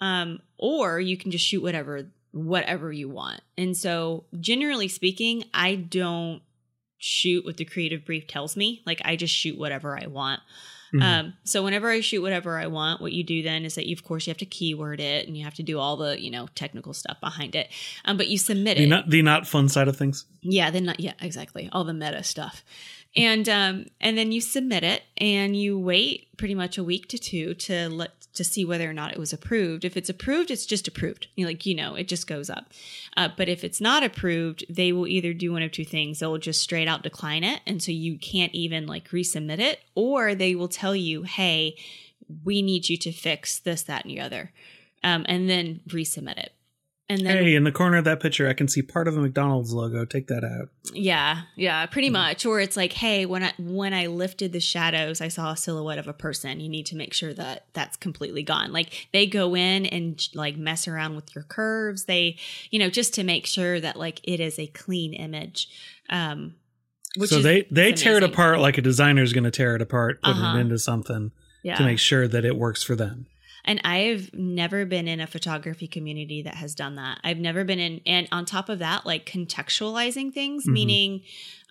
[0.00, 3.42] um, or you can just shoot whatever whatever you want.
[3.58, 6.40] And so, generally speaking, I don't
[7.02, 8.80] shoot what the creative brief tells me.
[8.86, 10.40] Like I just shoot whatever I want.
[10.94, 11.02] Mhm.
[11.02, 13.94] Um, so whenever I shoot whatever I want, what you do then is that you,
[13.94, 16.30] of course, you have to keyword it and you have to do all the, you
[16.30, 17.70] know, technical stuff behind it.
[18.04, 18.88] Um, but you submit the it.
[18.88, 20.26] not the not fun side of things.
[20.42, 21.68] Yeah, then not yeah, exactly.
[21.72, 22.62] All the meta stuff.
[23.16, 27.18] And um and then you submit it and you wait pretty much a week to
[27.18, 29.84] two to let to see whether or not it was approved.
[29.84, 31.28] If it's approved, it's just approved.
[31.36, 32.72] You like you know, it just goes up.
[33.16, 36.18] Uh, but if it's not approved, they will either do one of two things.
[36.18, 40.34] They'll just straight out decline it, and so you can't even like resubmit it, or
[40.34, 41.76] they will tell you, "Hey,
[42.44, 44.52] we need you to fix this, that, and the other,"
[45.04, 46.52] um, and then resubmit it.
[47.08, 49.20] And then Hey, in the corner of that picture, I can see part of a
[49.20, 50.04] McDonald's logo.
[50.06, 50.70] Take that out.
[50.94, 52.12] Yeah, yeah, pretty Mm.
[52.12, 52.46] much.
[52.46, 55.98] Or it's like, hey, when I when I lifted the shadows, I saw a silhouette
[55.98, 56.60] of a person.
[56.60, 58.72] You need to make sure that that's completely gone.
[58.72, 62.04] Like they go in and like mess around with your curves.
[62.04, 62.38] They,
[62.70, 65.68] you know, just to make sure that like it is a clean image.
[66.08, 66.54] Um
[67.18, 69.76] which so is- they they tear it apart like a designer is going to tear
[69.76, 70.56] it apart, put Uh-huh.
[70.56, 71.76] it into something Yeah.
[71.76, 73.26] to make sure that it works for them.
[73.64, 77.18] And I've never been in a photography community that has done that.
[77.22, 80.72] I've never been in, and on top of that, like contextualizing things, Mhm.
[80.72, 81.22] meaning,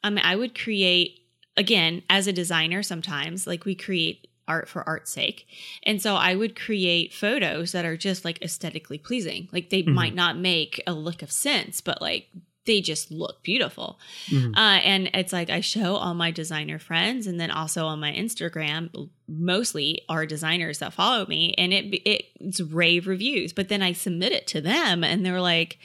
[0.03, 1.19] um, I would create
[1.57, 2.81] again as a designer.
[2.81, 5.47] Sometimes, like we create art for art's sake,
[5.83, 9.49] and so I would create photos that are just like aesthetically pleasing.
[9.51, 9.93] Like they Mhm.
[9.93, 12.29] might not make a look of sense, but like
[12.65, 13.99] they just look beautiful.
[14.27, 14.55] Mhm.
[14.55, 18.11] Uh, and it's like I show all my designer friends, and then also on my
[18.13, 23.51] Instagram, mostly are designers that follow me, and it, it it's rave reviews.
[23.53, 25.79] But then I submit it to them, and they're like,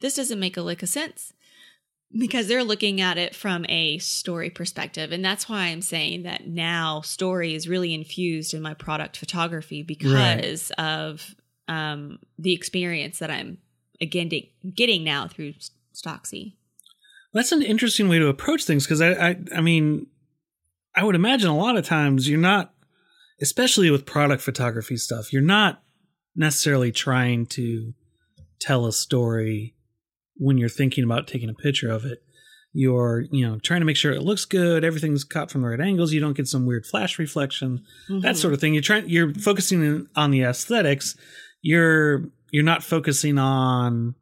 [0.00, 1.32] "This doesn't make a lick of sense."
[2.16, 5.10] Because they're looking at it from a story perspective.
[5.10, 9.82] And that's why I'm saying that now story is really infused in my product photography
[9.82, 11.34] because of
[11.66, 13.58] um, the experience that I'm
[14.00, 14.30] again
[14.76, 15.54] getting now through
[15.94, 16.54] Stocksy.
[17.32, 20.06] That's an interesting way to approach things because I, I I mean,
[20.94, 22.72] I would imagine a lot of times you're not,
[23.40, 25.82] especially with product photography stuff, you're not
[26.36, 27.94] necessarily trying to
[28.60, 29.74] tell a story
[30.36, 32.22] when you're thinking about taking a picture of it.
[32.72, 35.80] You're, you know, trying to make sure it looks good, everything's caught from the right
[35.80, 38.34] angles, you don't get some weird flash reflection, that mm-hmm.
[38.34, 38.74] sort of thing.
[38.74, 41.16] You're trying, you're focusing on the aesthetics.
[41.62, 44.16] You're you're not focusing on,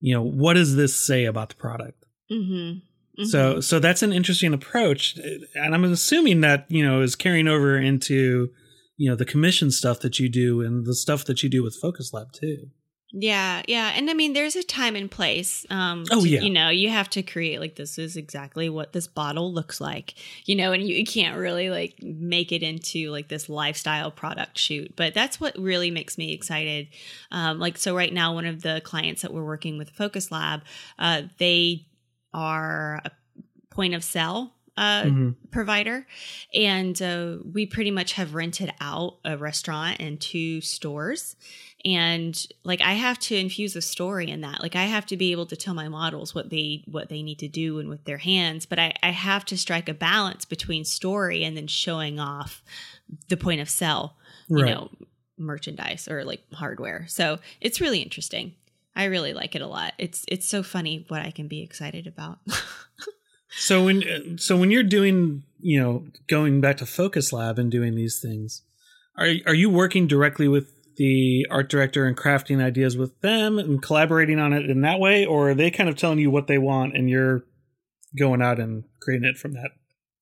[0.00, 2.04] you know, what does this say about the product.
[2.30, 2.78] Mm-hmm.
[3.24, 5.18] So so that's an interesting approach,
[5.56, 8.50] and I'm assuming that you know is carrying over into
[8.96, 11.74] you know the commission stuff that you do and the stuff that you do with
[11.74, 12.70] Focus Lab too.
[13.10, 15.64] Yeah, yeah, and I mean, there's a time and place.
[15.70, 16.40] Um, Oh, to- yeah.
[16.40, 20.14] you know, you have to create like this is exactly what this bottle looks like,
[20.44, 24.58] you know, and you, you can't really like make it into like this lifestyle product
[24.58, 24.94] shoot.
[24.94, 26.88] But that's what really makes me excited.
[27.30, 30.62] Um, like so, right now, one of the clients that we're working with, Focus Lab,
[30.98, 31.86] uh, they
[32.34, 33.10] are a
[33.70, 35.34] point of sale uh, Mhm.
[35.50, 36.06] provider,
[36.54, 41.34] and uh, we pretty much have rented out a restaurant and two stores.
[41.84, 44.60] And like I have to infuse a story in that.
[44.62, 47.38] Like I have to be able to tell my models what they what they need
[47.38, 50.84] to do and with their hands, but I, I have to strike a balance between
[50.84, 52.62] story and then showing off
[53.28, 54.16] the point of sell,
[54.48, 54.74] you Right.
[54.74, 54.90] know,
[55.38, 57.06] merchandise or like hardware.
[57.08, 58.54] So it's really interesting.
[58.96, 59.92] I really like it a lot.
[59.98, 62.38] It's it's so funny what I can be excited about.
[63.60, 67.70] So when uh, so when you're doing, you know, going back to Focus Lab and
[67.70, 68.62] doing these things,
[69.16, 73.80] are are you working directly with the art director and crafting ideas with them and
[73.80, 76.58] collaborating on it in that way, or are they kind of telling you what they
[76.58, 77.44] want and you're
[78.18, 79.70] going out and creating it from that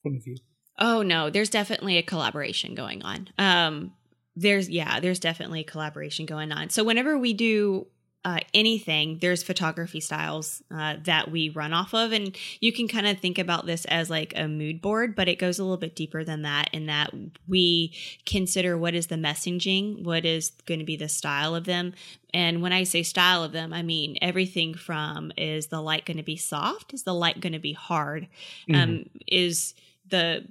[0.03, 0.37] point of view?
[0.79, 3.31] Oh no, there's definitely a collaboration going on.
[3.39, 3.93] Um
[4.37, 6.69] there's yeah, there's definitely a collaboration going on.
[6.69, 7.87] So whenever we do
[8.27, 13.07] uh, anything, there's photography styles uh, that we run off of, and you can kind
[13.07, 15.95] of think about this as like a mood board, but it goes a little bit
[15.95, 16.69] deeper than that.
[16.73, 17.15] In that
[17.47, 17.95] we
[18.27, 21.95] consider what is the messaging, what is going to be the style of them,
[22.35, 26.17] and when I say style of them, I mean everything from is the light going
[26.17, 28.27] to be soft, is the light going to be hard,
[28.75, 29.75] um, is
[30.09, 30.49] the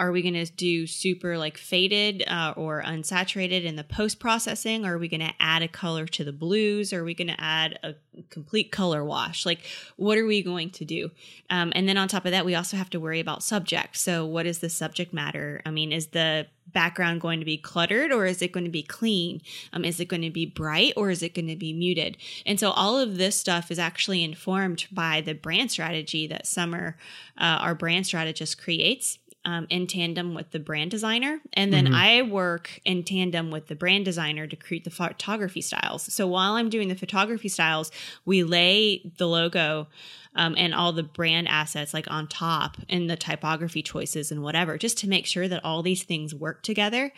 [0.00, 4.86] are we going to do super like faded uh, or unsaturated in the post processing
[4.86, 6.94] are we going to add a color to the blues?
[6.94, 7.94] Are we going to add a
[8.30, 9.44] complete color wash?
[9.44, 9.60] Like
[9.96, 11.10] what are we going to do?
[11.50, 14.24] Um, and then on top of that we also have to worry about subject so
[14.24, 15.60] what is the subject matter?
[15.66, 18.82] I mean is the background going to be cluttered or is it going to be
[18.82, 19.42] clean?
[19.74, 22.16] Um, is it going to be bright or is it going to be muted?
[22.46, 26.96] And so all of this stuff is actually informed by the brand strategy that summer
[27.36, 31.40] uh, our brand strategist creates um, in tandem with the brand designer.
[31.54, 31.94] And then Mhm.
[31.94, 36.12] I work in tandem with the brand designer to create the photography styles.
[36.12, 37.90] So while I'm doing the photography styles,
[38.24, 39.88] we lay the logo
[40.36, 44.78] um, and all the brand assets like on top and the typography choices and whatever,
[44.78, 47.12] just to make sure that all these things work together.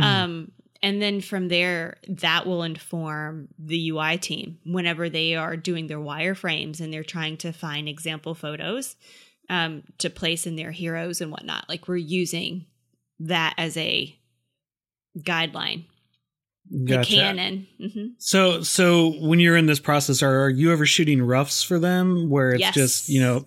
[0.00, 0.04] Mhm.
[0.04, 5.88] Um, and then from there, that will inform the UI team whenever they are doing
[5.88, 8.96] their wireframes and they're trying to find example photos
[9.48, 11.68] um, to place in their heroes and whatnot.
[11.68, 12.66] Like we're using
[13.20, 14.14] that as a
[15.18, 15.84] guideline,
[16.70, 17.14] the Gotcha.
[17.14, 17.66] canon.
[17.78, 21.78] hmm So, so when you're in this process, are, are you ever shooting roughs for
[21.78, 22.74] them where it's Yes.
[22.74, 23.46] just you know,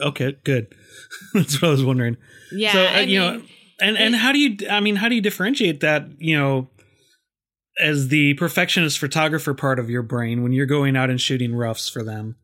[0.00, 0.74] okay, good.
[1.34, 2.16] That's what I was wondering.
[2.50, 3.48] Yeah, So, uh, you know, mean,
[3.80, 4.68] And and it- how do you?
[4.68, 6.08] I mean, how do you differentiate that?
[6.18, 6.68] You know,
[7.80, 11.88] as the perfectionist photographer part of your brain when you're going out and shooting roughs
[11.88, 12.36] for them.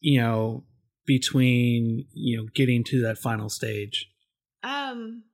[0.00, 0.64] You know,
[1.06, 4.10] between you know getting to that final stage.
[4.62, 5.24] Um,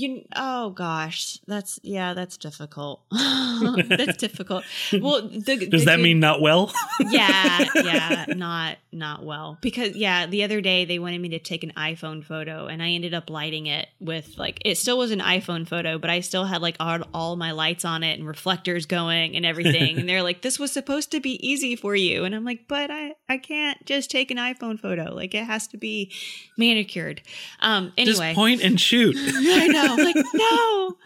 [0.00, 0.24] you.
[0.34, 3.02] Oh gosh, that's yeah, that's difficult.
[3.88, 4.64] that's difficult.
[4.92, 6.72] Well, the, Does the that mean not well?
[7.00, 9.58] yeah, yeah, not not well.
[9.60, 12.90] Because yeah, the other day they wanted me to take an iPhone photo and I
[12.90, 16.44] ended up lighting it with like it still was an iPhone photo, but I still
[16.44, 19.98] had like all, all my lights on it and reflectors going and everything.
[19.98, 22.24] and they're like, This was supposed to be easy for you.
[22.24, 25.14] And I'm like, but I, I can't just take an iPhone photo.
[25.14, 26.12] Like it has to be
[26.58, 27.22] manicured.
[27.60, 28.28] Um anyway.
[28.28, 29.16] Just point and shoot.
[29.18, 29.85] I know.
[29.90, 30.96] I'm like, no.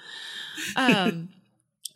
[0.77, 1.29] Um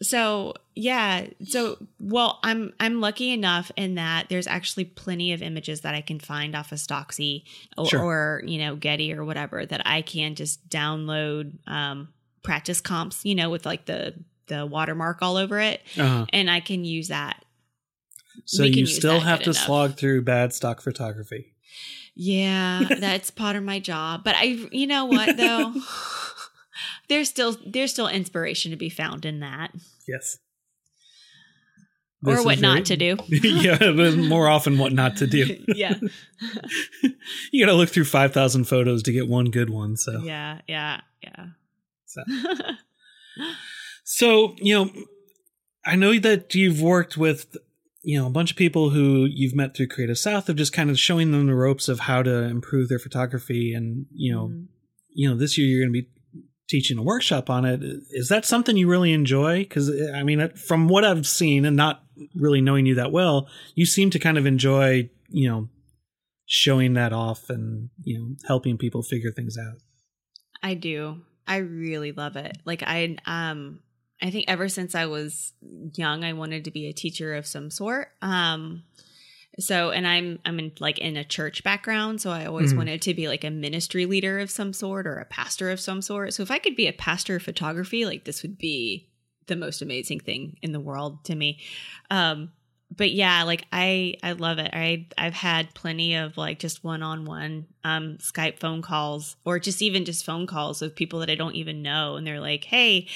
[0.03, 5.83] so yeah, so well, I'm I'm lucky enough in that there's actually plenty of images
[5.83, 7.45] that I can find off of Stocksy
[7.79, 8.03] or, Sure.
[8.03, 12.09] or you know Getty or whatever that I can just download um
[12.43, 14.15] practice comps, you know, with like the
[14.49, 16.27] the watermark all over it, Uh-huh.
[16.33, 17.43] and I can use that.
[18.47, 19.65] So you still have to enough.
[19.65, 21.55] slog through bad stock photography.
[22.17, 24.23] Yeah, that's part of my job.
[24.25, 25.73] But I, you know what though,
[27.09, 29.73] there's still there's still inspiration to be found in that.
[30.09, 30.39] Yes.
[32.27, 33.17] or what not very- to do.
[33.49, 35.63] yeah, but more often what not to do.
[35.69, 35.95] yeah.
[37.53, 39.97] You got to look through 5,000 photos to get one good one.
[39.97, 41.47] So, Yeah, yeah, yeah.
[42.07, 42.23] So.
[44.05, 44.91] so, you know,
[45.87, 47.57] I know that you've worked with,
[48.03, 50.91] you know, a bunch of people who you've met through Creative South of just kind
[50.91, 53.73] of showing them the ropes of how to improve their photography.
[53.73, 54.67] And, you know, Mhm.
[55.15, 56.09] you know, this year you're going to be
[56.69, 57.83] teaching a workshop on it.
[58.11, 59.61] Is that something you really enjoy?
[59.61, 62.03] Because, I mean, from what I've seen and not
[62.35, 65.69] really knowing you that well, you seem to kind of enjoy, you know,
[66.47, 69.79] showing that off and, you know, helping people figure things out.
[70.63, 71.21] I do.
[71.47, 72.57] I really love it.
[72.65, 73.81] Like I um
[74.23, 75.53] I think ever since I was
[75.95, 78.09] young I wanted to be a teacher of some sort.
[78.23, 78.85] Um
[79.59, 82.77] so and I'm I'm in like in a church background, so I always Mhm.
[82.79, 86.03] wanted to be like a ministry leader of some sort or a pastor of some
[86.03, 86.35] sort.
[86.35, 89.09] So if I could be a pastor of photography, like this would be
[89.47, 91.61] the most amazing thing in the world to me.
[92.11, 92.53] Um
[92.97, 94.71] but yeah, like I I love it.
[94.73, 100.05] I I've had plenty of like just one-on-one um Skype phone calls or just even
[100.05, 103.09] just phone calls with people that I don't even know and they're like, "Hey,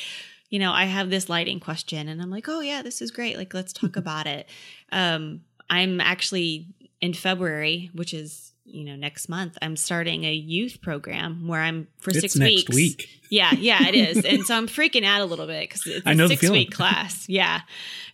[0.50, 3.36] you know, I have this lighting question." And I'm like, "Oh yeah, this is great.
[3.36, 4.48] Like let's talk about it."
[4.90, 6.66] Um I'm actually
[7.00, 11.88] in February, which is you know next month i'm starting a youth program where i'm
[12.00, 12.74] for It's six next weeks.
[12.74, 13.08] week.
[13.30, 14.22] yeah yeah it is.
[14.26, 17.26] And so i'm freaking out a little bit because it's a six week class.
[17.30, 17.62] Yeah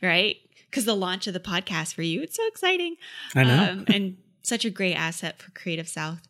[0.01, 0.37] right?
[0.71, 2.95] Because the launch of the podcast for you it's so exciting.
[3.35, 3.69] I know.
[3.73, 6.21] um, and such a great asset for creative south.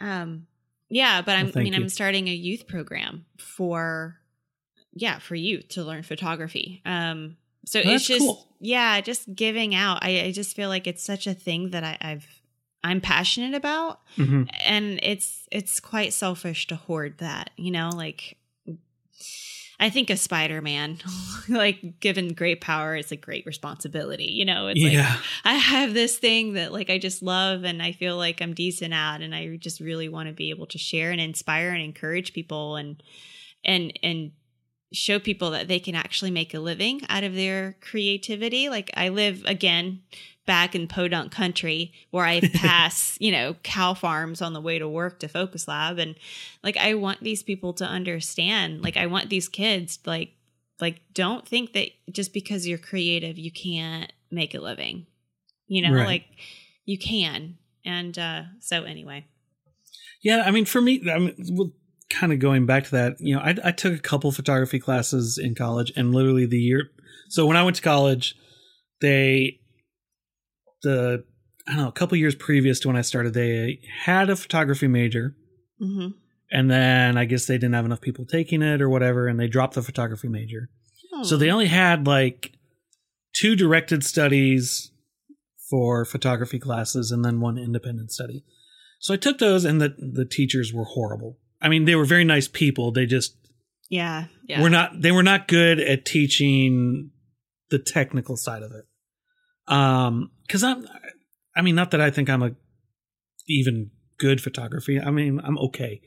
[0.00, 0.46] Um
[0.88, 1.80] yeah but i'm Well, i mean you.
[1.82, 4.16] i'm starting a youth program for
[4.94, 6.80] yeah for youth to learn photography.
[6.86, 8.46] Um so it's just cool.
[8.60, 11.98] yeah just giving out I, I just feel like it's such a thing that I,
[12.00, 12.26] i've
[12.84, 18.36] i'm passionate about hmm and it's it's quite selfish to hoard that you know like
[19.80, 20.98] i think of spider-man
[21.48, 25.16] like given great power is a great responsibility you know it's like Yeah.
[25.44, 28.94] i have this thing that like i just love and i feel like i'm decent
[28.94, 32.32] at and i just really want to be able to share and inspire and encourage
[32.32, 33.02] people and
[33.64, 34.30] and and
[34.92, 38.68] show people that they can actually make a living out of their creativity.
[38.68, 40.02] Like i live again
[40.46, 44.88] back in podunk country where i pass you know cow farms on the way to
[44.88, 45.98] work to focus lab.
[45.98, 46.14] And
[46.62, 50.32] like i want these people to understand like i want these kids like
[50.80, 55.06] like don't think that just because you're creative you can't make a living.
[55.66, 56.06] You know Right.
[56.06, 56.24] like
[56.84, 57.58] you can.
[57.84, 59.26] And uh so anyway.
[60.22, 61.70] Yeah, I mean, for me, I mean, well,
[62.18, 65.38] kind of going back to that, you know, I, I took a couple photography classes
[65.38, 66.90] in college, and literally the year.
[67.28, 68.34] So when I went to college,
[69.00, 69.60] they,
[70.82, 71.24] the
[71.68, 74.86] I don't know, a couple years previous to when I started, they had a photography
[74.86, 75.34] major,
[75.82, 76.08] mm-hmm.
[76.50, 79.48] and then I guess they didn't have enough people taking it or whatever, and they
[79.48, 80.70] dropped the photography major.
[81.22, 82.52] So they only had like
[83.34, 84.92] two directed studies
[85.70, 88.44] for photography classes and then one independent study.
[89.00, 91.38] So I took those and the the teachers were horrible.
[91.66, 92.92] I mean, they were very nice people.
[92.92, 93.36] They just
[93.90, 97.10] yeah yeah were not they were not good at teaching
[97.70, 98.84] the technical side of it.
[99.72, 100.86] Um cuz I'm
[101.56, 102.52] I mean, not that I think I'm a
[103.48, 105.00] even good photography.
[105.00, 106.00] I mean, I'm okay.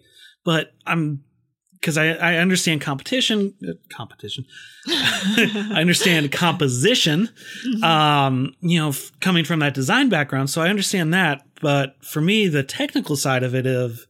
[0.45, 1.23] But I'm
[1.73, 4.43] because I, I understand competition uh, competition
[4.87, 7.29] I understand composition,
[7.67, 7.83] Mhm.
[7.83, 10.49] um, you know, f- coming from that design background.
[10.49, 11.45] So I understand that.
[11.61, 14.05] But for me, the technical side of it, of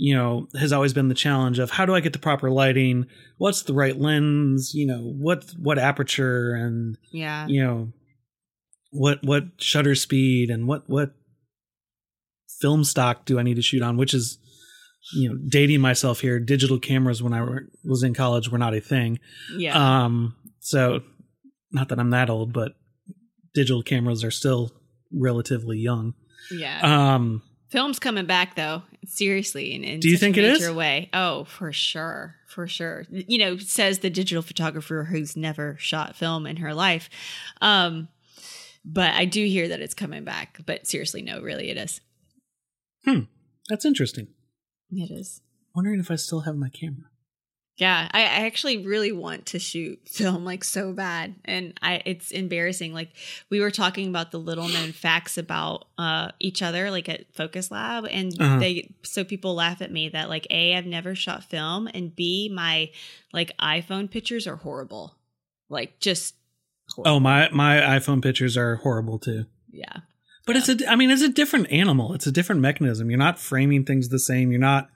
[0.00, 3.06] you know, has always been the challenge of how do I get the proper lighting?
[3.36, 4.70] What's the right lens?
[4.72, 7.92] You know, what what aperture and yeah you know
[8.92, 11.10] what what shutter speed and what what
[12.60, 13.96] film stock do I need to shoot on?
[13.96, 14.38] Which is
[15.14, 16.38] you know dating myself here.
[16.38, 17.44] Digital cameras when I
[17.84, 19.18] was in college were not a thing.
[19.56, 21.00] yeah Um, so
[21.72, 22.72] not that I'm that old, but
[23.52, 24.70] digital cameras are still
[25.12, 26.14] relatively young.
[26.52, 29.74] yeah Um, Film's coming back though, seriously.
[29.74, 30.70] In, in Do you such a think it is?
[30.70, 31.10] Way.
[31.12, 33.04] Oh, for sure, for sure.
[33.10, 37.10] You know, says the digital photographer who's never shot film in her life.
[37.60, 38.08] Um,
[38.84, 40.60] but I do hear that it's coming back.
[40.64, 42.00] But seriously, no, really, it is.
[43.04, 43.20] Hmm,
[43.68, 44.28] that's interesting.
[44.90, 45.42] It is.
[45.74, 47.10] Wondering if I still have my camera.
[47.78, 52.32] Yeah, I, I actually really want to shoot film like so bad, and I it's
[52.32, 52.92] embarrassing.
[52.92, 53.10] Like
[53.50, 57.70] we were talking about the little known facts about uh each other, like at Focus
[57.70, 58.58] Lab, and Uh-huh.
[58.58, 62.50] they so people laugh at me that like a I've never shot film, and b
[62.52, 62.90] my
[63.32, 65.14] like iPhone pictures are horrible,
[65.68, 66.34] like just
[66.94, 67.12] horrible.
[67.16, 69.46] Oh, my my iPhone pictures are horrible too.
[69.70, 69.98] yeah
[70.46, 72.12] But it's a I mean it's a different animal.
[72.14, 73.08] It's a different mechanism.
[73.08, 74.50] You're not framing things the same.
[74.50, 74.90] You're not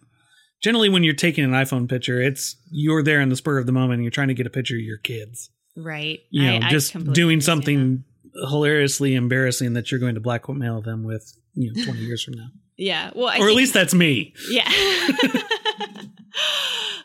[0.63, 3.73] generally when you're taking an iPhone picture, it's you're there in the spur of the
[3.73, 5.51] moment and you're trying to get a picture of your kids.
[5.77, 6.21] right.
[6.31, 8.05] You know, I- I just completely doing something
[8.49, 12.47] hilariously embarrassing that you're going to blackmail them with, you know, 20 years from now.
[12.79, 14.33] Yeah, well, I or at least that's me.
[14.51, 14.67] Yeah.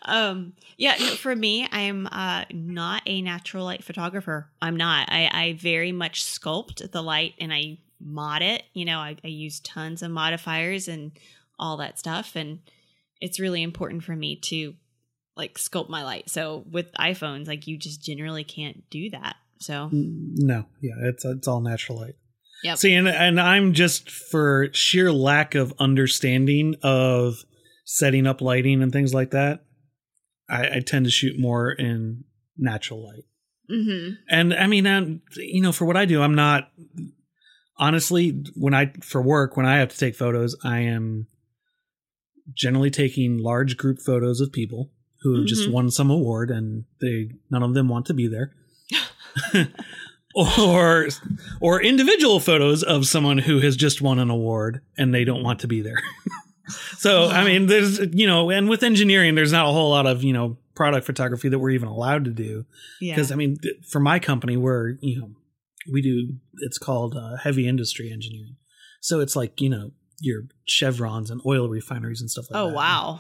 [0.04, 5.30] um yeah no, for me i'm uh not a natural light photographer i'm not i
[5.34, 9.60] i very much sculpt the light and i mod it you know i, I use
[9.60, 11.12] tons of modifiers and
[11.60, 12.60] all that stuff and
[13.22, 14.76] it's really important for me to
[15.36, 19.90] like sculpt my light so with iphones like you just generally can't do that so
[19.92, 22.16] No, yeah, it's it's all natural light.
[22.64, 22.76] Yeah.
[22.76, 27.44] See, and and I'm just for sheer lack of understanding of
[27.86, 29.64] setting up lighting and things like that.
[30.50, 32.24] I, I tend to shoot more in
[32.58, 33.24] natural light.
[33.70, 36.72] hmm And I mean, I'm, you know, for what I do, I'm not
[37.78, 41.28] honestly when I for work when I have to take photos, I am
[42.54, 44.92] generally taking large group photos of people
[45.22, 48.54] who have just won some award and they none of them want to be there.
[50.68, 51.08] or
[51.62, 55.60] or individual photos of someone who has just won an award and they don't want
[55.62, 56.02] to be there.
[56.98, 60.24] so I mean, there's you know, and with engineering, there's not a whole lot of
[60.24, 62.66] you know product photography that we're even allowed to do
[63.02, 63.16] Yeah.
[63.16, 63.58] because I mean,
[63.90, 65.32] for my company, we're you know
[65.92, 68.58] we do it's called uh, heavy industry engineering.
[69.02, 72.74] So it's like you know your chevrons and oil refineries and stuff like oh that.
[72.74, 73.20] Oh wow.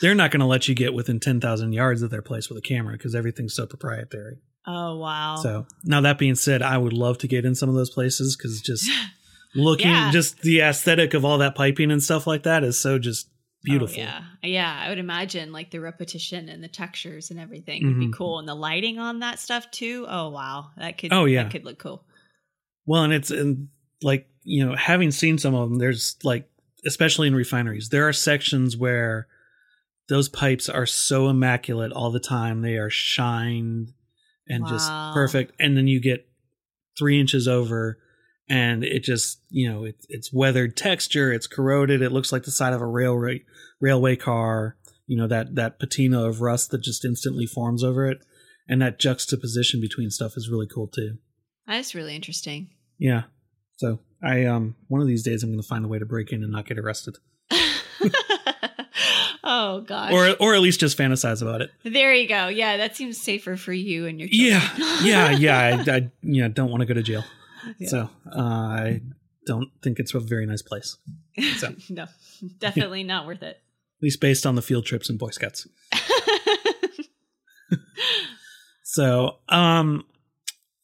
[0.00, 2.58] They're not going to let you get within ten thousand yards of their place with
[2.58, 4.38] a camera because everything's so proprietary.
[4.66, 5.36] Oh wow.
[5.36, 8.36] So now that being said, I would love to get in some of those places
[8.36, 8.90] because just
[9.54, 10.10] looking, Yeah.
[10.10, 13.28] just the aesthetic of all that piping and stuff like that is so just
[13.62, 13.96] beautiful.
[14.02, 14.80] Oh, yeah, yeah.
[14.84, 18.12] I would imagine like the repetition and the textures and everything would be Mhm.
[18.14, 20.04] cool, and the lighting on that stuff too.
[20.08, 21.12] Oh wow, that could.
[21.12, 21.44] Oh, yeah.
[21.44, 22.04] that could look cool.
[22.86, 23.68] Well, and it's and
[24.02, 26.48] like you know, having seen some of them, there's like
[26.86, 29.26] especially in refineries, there are sections where
[30.08, 32.62] those pipes are so immaculate all the time.
[32.62, 33.92] They are shined
[34.48, 36.28] and just perfect, and then you get
[36.96, 37.98] three inches over.
[38.48, 41.32] And it just, you know, it's it's weathered texture.
[41.32, 42.00] It's corroded.
[42.00, 43.42] It looks like the side of a railway
[43.80, 44.76] railway car.
[45.08, 48.18] You know that that patina of rust that just instantly forms over it,
[48.68, 51.18] and that juxtaposition between stuff is really cool too.
[51.66, 52.70] That's really interesting.
[53.00, 53.24] Yeah.
[53.78, 56.32] So I um one of these days I'm going to find a way to break
[56.32, 57.16] in and not get arrested,
[59.44, 60.12] oh gosh.
[60.12, 61.70] or or at least just fantasize about it.
[61.84, 62.48] there you go.
[62.48, 64.28] Yeah, that seems safer for you and your.
[64.32, 64.88] Yeah, children.
[65.04, 65.58] yeah, yeah.
[65.86, 67.24] I, I you know don't want to go to jail,
[67.78, 67.88] Yeah.
[67.88, 69.00] so uh, I
[69.46, 70.96] don't think it's a very nice place.
[71.58, 71.74] So.
[71.90, 72.06] no,
[72.58, 73.56] definitely not worth it.
[73.98, 75.66] At least based on the field trips and Boy Scouts.
[78.82, 80.06] So um,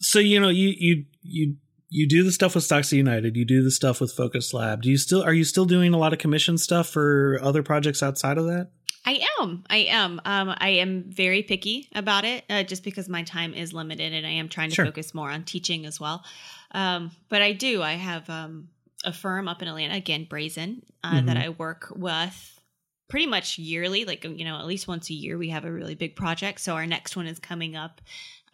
[0.00, 1.56] so you know you you you
[1.92, 3.36] you do the stuff with Stocksy United.
[3.36, 4.82] You do the stuff with Focus Lab.
[4.82, 8.02] Do you still are you still doing a lot of commission stuff for other projects
[8.02, 8.70] outside of that?
[9.04, 9.64] I am.
[9.68, 10.20] I am.
[10.24, 14.24] Um, I am very picky about it, uh, just because my time is limited, and
[14.26, 14.86] I am trying to Sure.
[14.86, 16.24] focus more on teaching as well.
[16.70, 17.82] Um, but I do.
[17.82, 18.68] I have um,
[19.04, 21.42] a firm up in Atlanta, again, Brazen, uh, that Mhm.
[21.44, 22.60] I work with
[23.08, 24.04] pretty much yearly.
[24.04, 26.60] Like you know, at least once a year, we have a really big project.
[26.60, 28.00] So our next one is coming up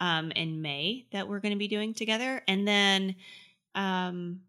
[0.00, 3.16] um, in May that we're going to be doing together, and then.
[3.74, 4.40] Um,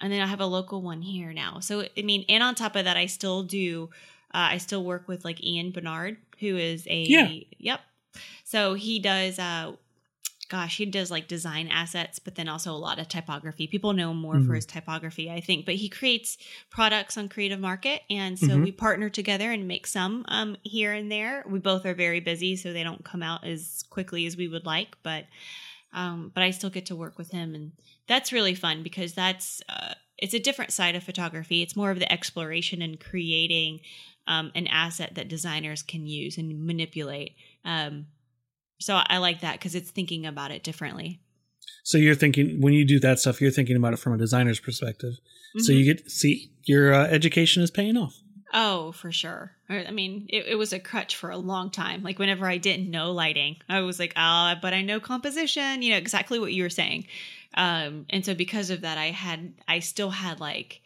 [0.00, 1.58] and then I have a local one here now.
[1.60, 3.90] So I mean, and on top of that, I still do.
[4.32, 7.28] Uh, I still work with like Ian Barnard, who is a Yeah.
[7.58, 7.80] yep.
[8.44, 9.38] So he does.
[9.38, 9.72] Uh,
[10.48, 13.66] gosh, he does like design assets, but then also a lot of typography.
[13.66, 14.46] People know him more Mhm.
[14.46, 15.66] for his typography, I think.
[15.66, 16.38] But he creates
[16.70, 18.62] products on Creative Market, and so Mhm.
[18.62, 21.44] we partner together and make some um, here and there.
[21.48, 24.66] We both are very busy, so they don't come out as quickly as we would
[24.66, 25.26] like, but.
[25.90, 27.72] Um, but I still get to work with him, and
[28.06, 31.62] that's really fun because that's uh, it's a different side of photography.
[31.62, 33.80] It's more of the exploration and creating
[34.26, 37.36] um, an asset that designers can use and manipulate.
[37.64, 38.08] Um,
[38.78, 41.20] so I like that because it's thinking about it differently.
[41.84, 44.60] So you're thinking when you do that stuff, you're thinking about it from a designer's
[44.60, 45.14] perspective.
[45.58, 45.78] So Mhm.
[45.78, 48.20] you get see your uh, education is paying off.
[48.54, 49.52] Oh, for sure.
[49.68, 52.02] I mean, it, it was a crutch for a long time.
[52.02, 55.92] Like whenever I didn't know lighting, I was like, "Ah, but I know composition." You
[55.92, 57.06] know exactly what you were saying.
[57.54, 60.80] Um, and so because of that, I had, I still had like,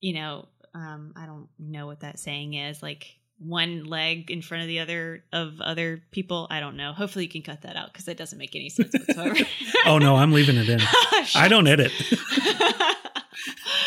[0.00, 4.62] you know, um, I don't know what that saying is, like one leg in front
[4.62, 6.46] of the other of other people.
[6.50, 6.92] I don't know.
[6.92, 9.36] Hopefully, you can cut that out because that doesn't make any sense whatsoever.
[9.86, 10.80] Oh no, I'm leaving it in.
[11.34, 11.92] I don't edit.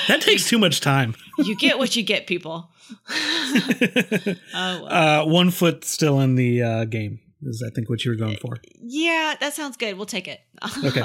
[0.07, 1.15] That takes too much time.
[1.39, 2.69] you get what you get, people.
[3.09, 4.85] oh, well.
[4.85, 8.37] uh, one foot still in the uh, game is I think what you were going
[8.37, 8.57] for.
[8.81, 9.97] yeah, that sounds good.
[9.97, 10.39] We'll take it.
[10.83, 11.01] Okay.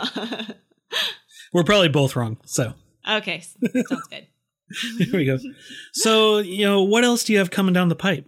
[1.52, 2.38] We're probably both wrong.
[2.44, 2.74] So
[3.10, 4.26] okay, sounds good.
[4.98, 5.38] here we go.
[5.92, 8.26] So you know what else do you have coming down the pipe?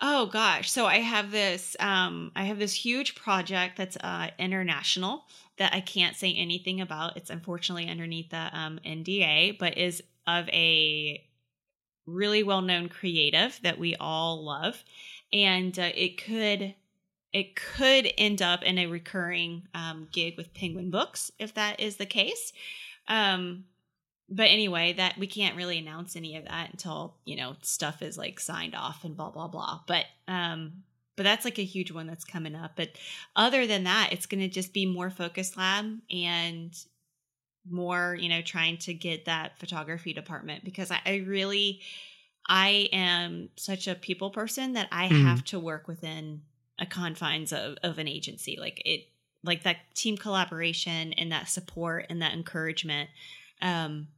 [0.00, 5.24] Oh gosh, so I have this um I have this huge project that's uh international
[5.58, 7.16] that I can't say anything about.
[7.16, 11.24] It's unfortunately underneath the um NDA, but is of a
[12.06, 14.82] really well-known creative that we all love
[15.32, 16.74] and uh, it could
[17.32, 21.96] it could end up in a recurring um, gig with Penguin Books if that is
[21.96, 22.52] the case.
[23.06, 23.64] Um,
[24.28, 28.18] but anyway, that we can't really announce any of that until you know stuff is
[28.18, 29.80] like signed off and blah blah blah.
[29.86, 30.84] But um,
[31.16, 32.72] but that's like a huge one that's coming up.
[32.76, 32.90] But
[33.34, 36.76] other than that, it's going to just be more focus lab and
[37.70, 41.82] more you know trying to get that photography department because I, I really
[42.48, 45.22] I am such a people person that I Mhm.
[45.24, 46.42] have to work within
[46.78, 49.08] a confines of, of an agency like it
[49.42, 53.10] like that team collaboration and that support and that encouragement
[53.60, 54.08] um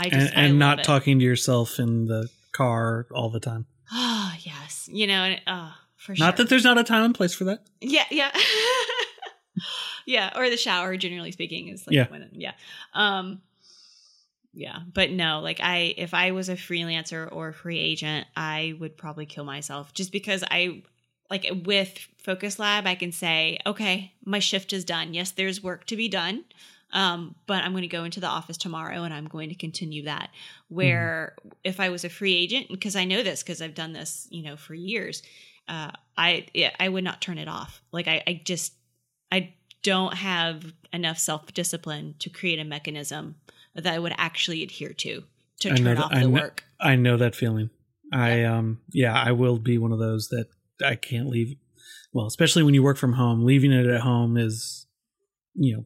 [0.00, 0.84] i And, just I and love not it.
[0.84, 3.66] talking to yourself in the car all the time.
[3.92, 7.14] oh yes you know and, oh for sure Not that there's not a time and
[7.14, 7.62] place for that.
[7.80, 8.30] yeah yeah
[10.06, 10.96] yeah, or the shower.
[10.96, 12.06] Generally speaking, is like Yeah.
[12.08, 12.52] when yeah,
[12.94, 13.42] um,
[14.54, 14.78] yeah.
[14.92, 18.96] But no, like I, if I was a freelancer or a free agent, I would
[18.96, 20.82] probably kill myself just because I
[21.30, 25.14] like with Focus Lab, I can say, okay, my shift is done.
[25.14, 26.44] Yes, there's work to be done.
[26.92, 30.04] Um, but I'm going to go into the office tomorrow and I'm going to continue
[30.04, 30.30] that.
[30.68, 34.26] Where if I was a free agent, because I know this because I've done this,
[34.30, 35.22] you know, for years,
[35.68, 36.46] uh, I
[36.80, 37.80] I would not turn it off.
[37.92, 38.72] Like I, I just
[39.30, 43.36] I don't have enough self discipline to create a mechanism
[43.74, 45.22] that I would actually adhere to
[45.60, 46.64] to I turn that- off I the know- work.
[46.80, 47.70] I know that feeling.
[48.12, 50.48] I um yeah, I will be one of those that
[50.84, 51.56] I can't leave.
[52.12, 54.86] Well, especially when you work from home, leaving it at home is,
[55.54, 55.84] you know,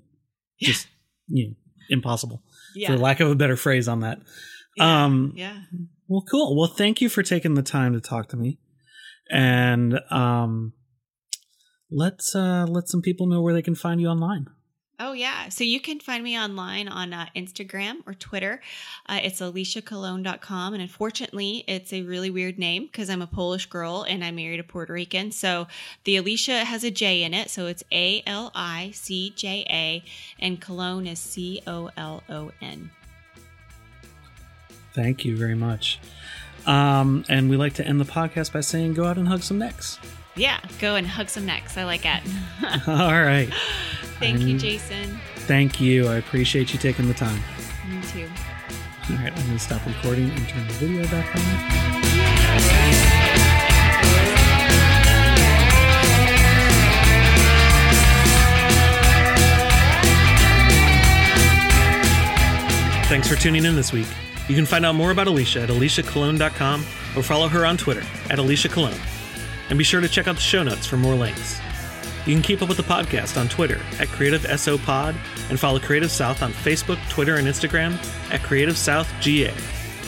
[0.63, 0.87] just
[1.29, 1.55] you know,
[1.91, 2.43] impossible.
[2.75, 2.89] Yeah.
[2.89, 4.19] For lack of a better phrase on that.
[4.77, 5.05] yeah.
[5.05, 5.61] Um, yeah.
[6.09, 6.57] Well, cool.
[6.57, 8.59] Well, thank you for taking the time to talk to me,
[9.31, 10.75] and um,
[11.91, 14.47] let's uh, let some people know where they can find you online.
[15.07, 15.51] Oh, yeah.
[15.51, 18.63] So you can find me online on uh, Instagram or Twitter.
[19.07, 20.73] Uh, it's alicjacolon.com.
[20.73, 24.61] And unfortunately, it's a really weird name because I'm a Polish girl and I married
[24.61, 25.31] a Puerto Rican.
[25.31, 25.67] So
[26.05, 27.51] the Alicia has a J in it.
[27.51, 30.03] So it's A L I C J A,
[30.39, 32.91] and Colon is C O L O N.
[34.95, 36.01] Thank you very much.
[36.65, 39.59] Um, and we like to end the podcast by saying, "Go out and hug some
[39.59, 39.99] necks."
[40.37, 41.77] Yeah, go and hug some necks.
[41.77, 42.21] I like it.
[42.89, 43.49] All right.
[44.19, 45.21] Thank you, Um, Jason.
[45.37, 46.09] Thank you.
[46.09, 47.41] I appreciate you taking the time.
[47.89, 48.29] Me too.
[49.11, 52.65] All right, I'm going to stop recording and turn the video back on.
[63.07, 64.07] Thanks for tuning in this week.
[64.49, 66.81] You can find out more about Alicia at alicjacolon.com
[67.17, 68.99] or follow her on Twitter at Alicia Colon.
[69.69, 71.61] And be sure to check out the show notes for more links.
[72.27, 75.15] You can keep up with the podcast on Twitter at Creative SO Pod
[75.51, 77.95] and follow Creative South on Facebook, Twitter, and Instagram
[78.33, 79.53] at Creative South GA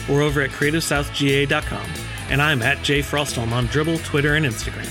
[0.09, 1.91] or over at CreativeSouthGA.com.
[2.31, 4.89] And I'm at Jay Frostholm on Dribbble, Twitter, and Instagram.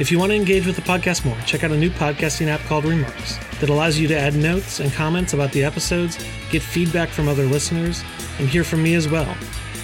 [0.00, 2.60] If you want to engage with the podcast more, check out a new podcasting app
[2.60, 6.16] called Remarks that allows you to add notes and comments about the episodes,
[6.50, 8.02] get feedback from other listeners,
[8.38, 9.36] and hear from me as well.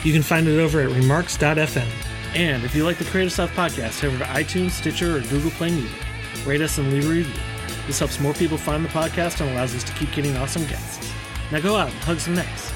[0.05, 2.06] You can find it over at remarks.fm.
[2.37, 5.51] And if you like the Creative South podcast, head over to iTunes, Stitcher, or Google
[5.53, 5.99] Play Music.
[6.45, 7.43] Rate us and leave a review.
[7.87, 11.11] This helps more people find the podcast and allows us to keep getting awesome guests.
[11.51, 12.76] Now go out and hug some necks.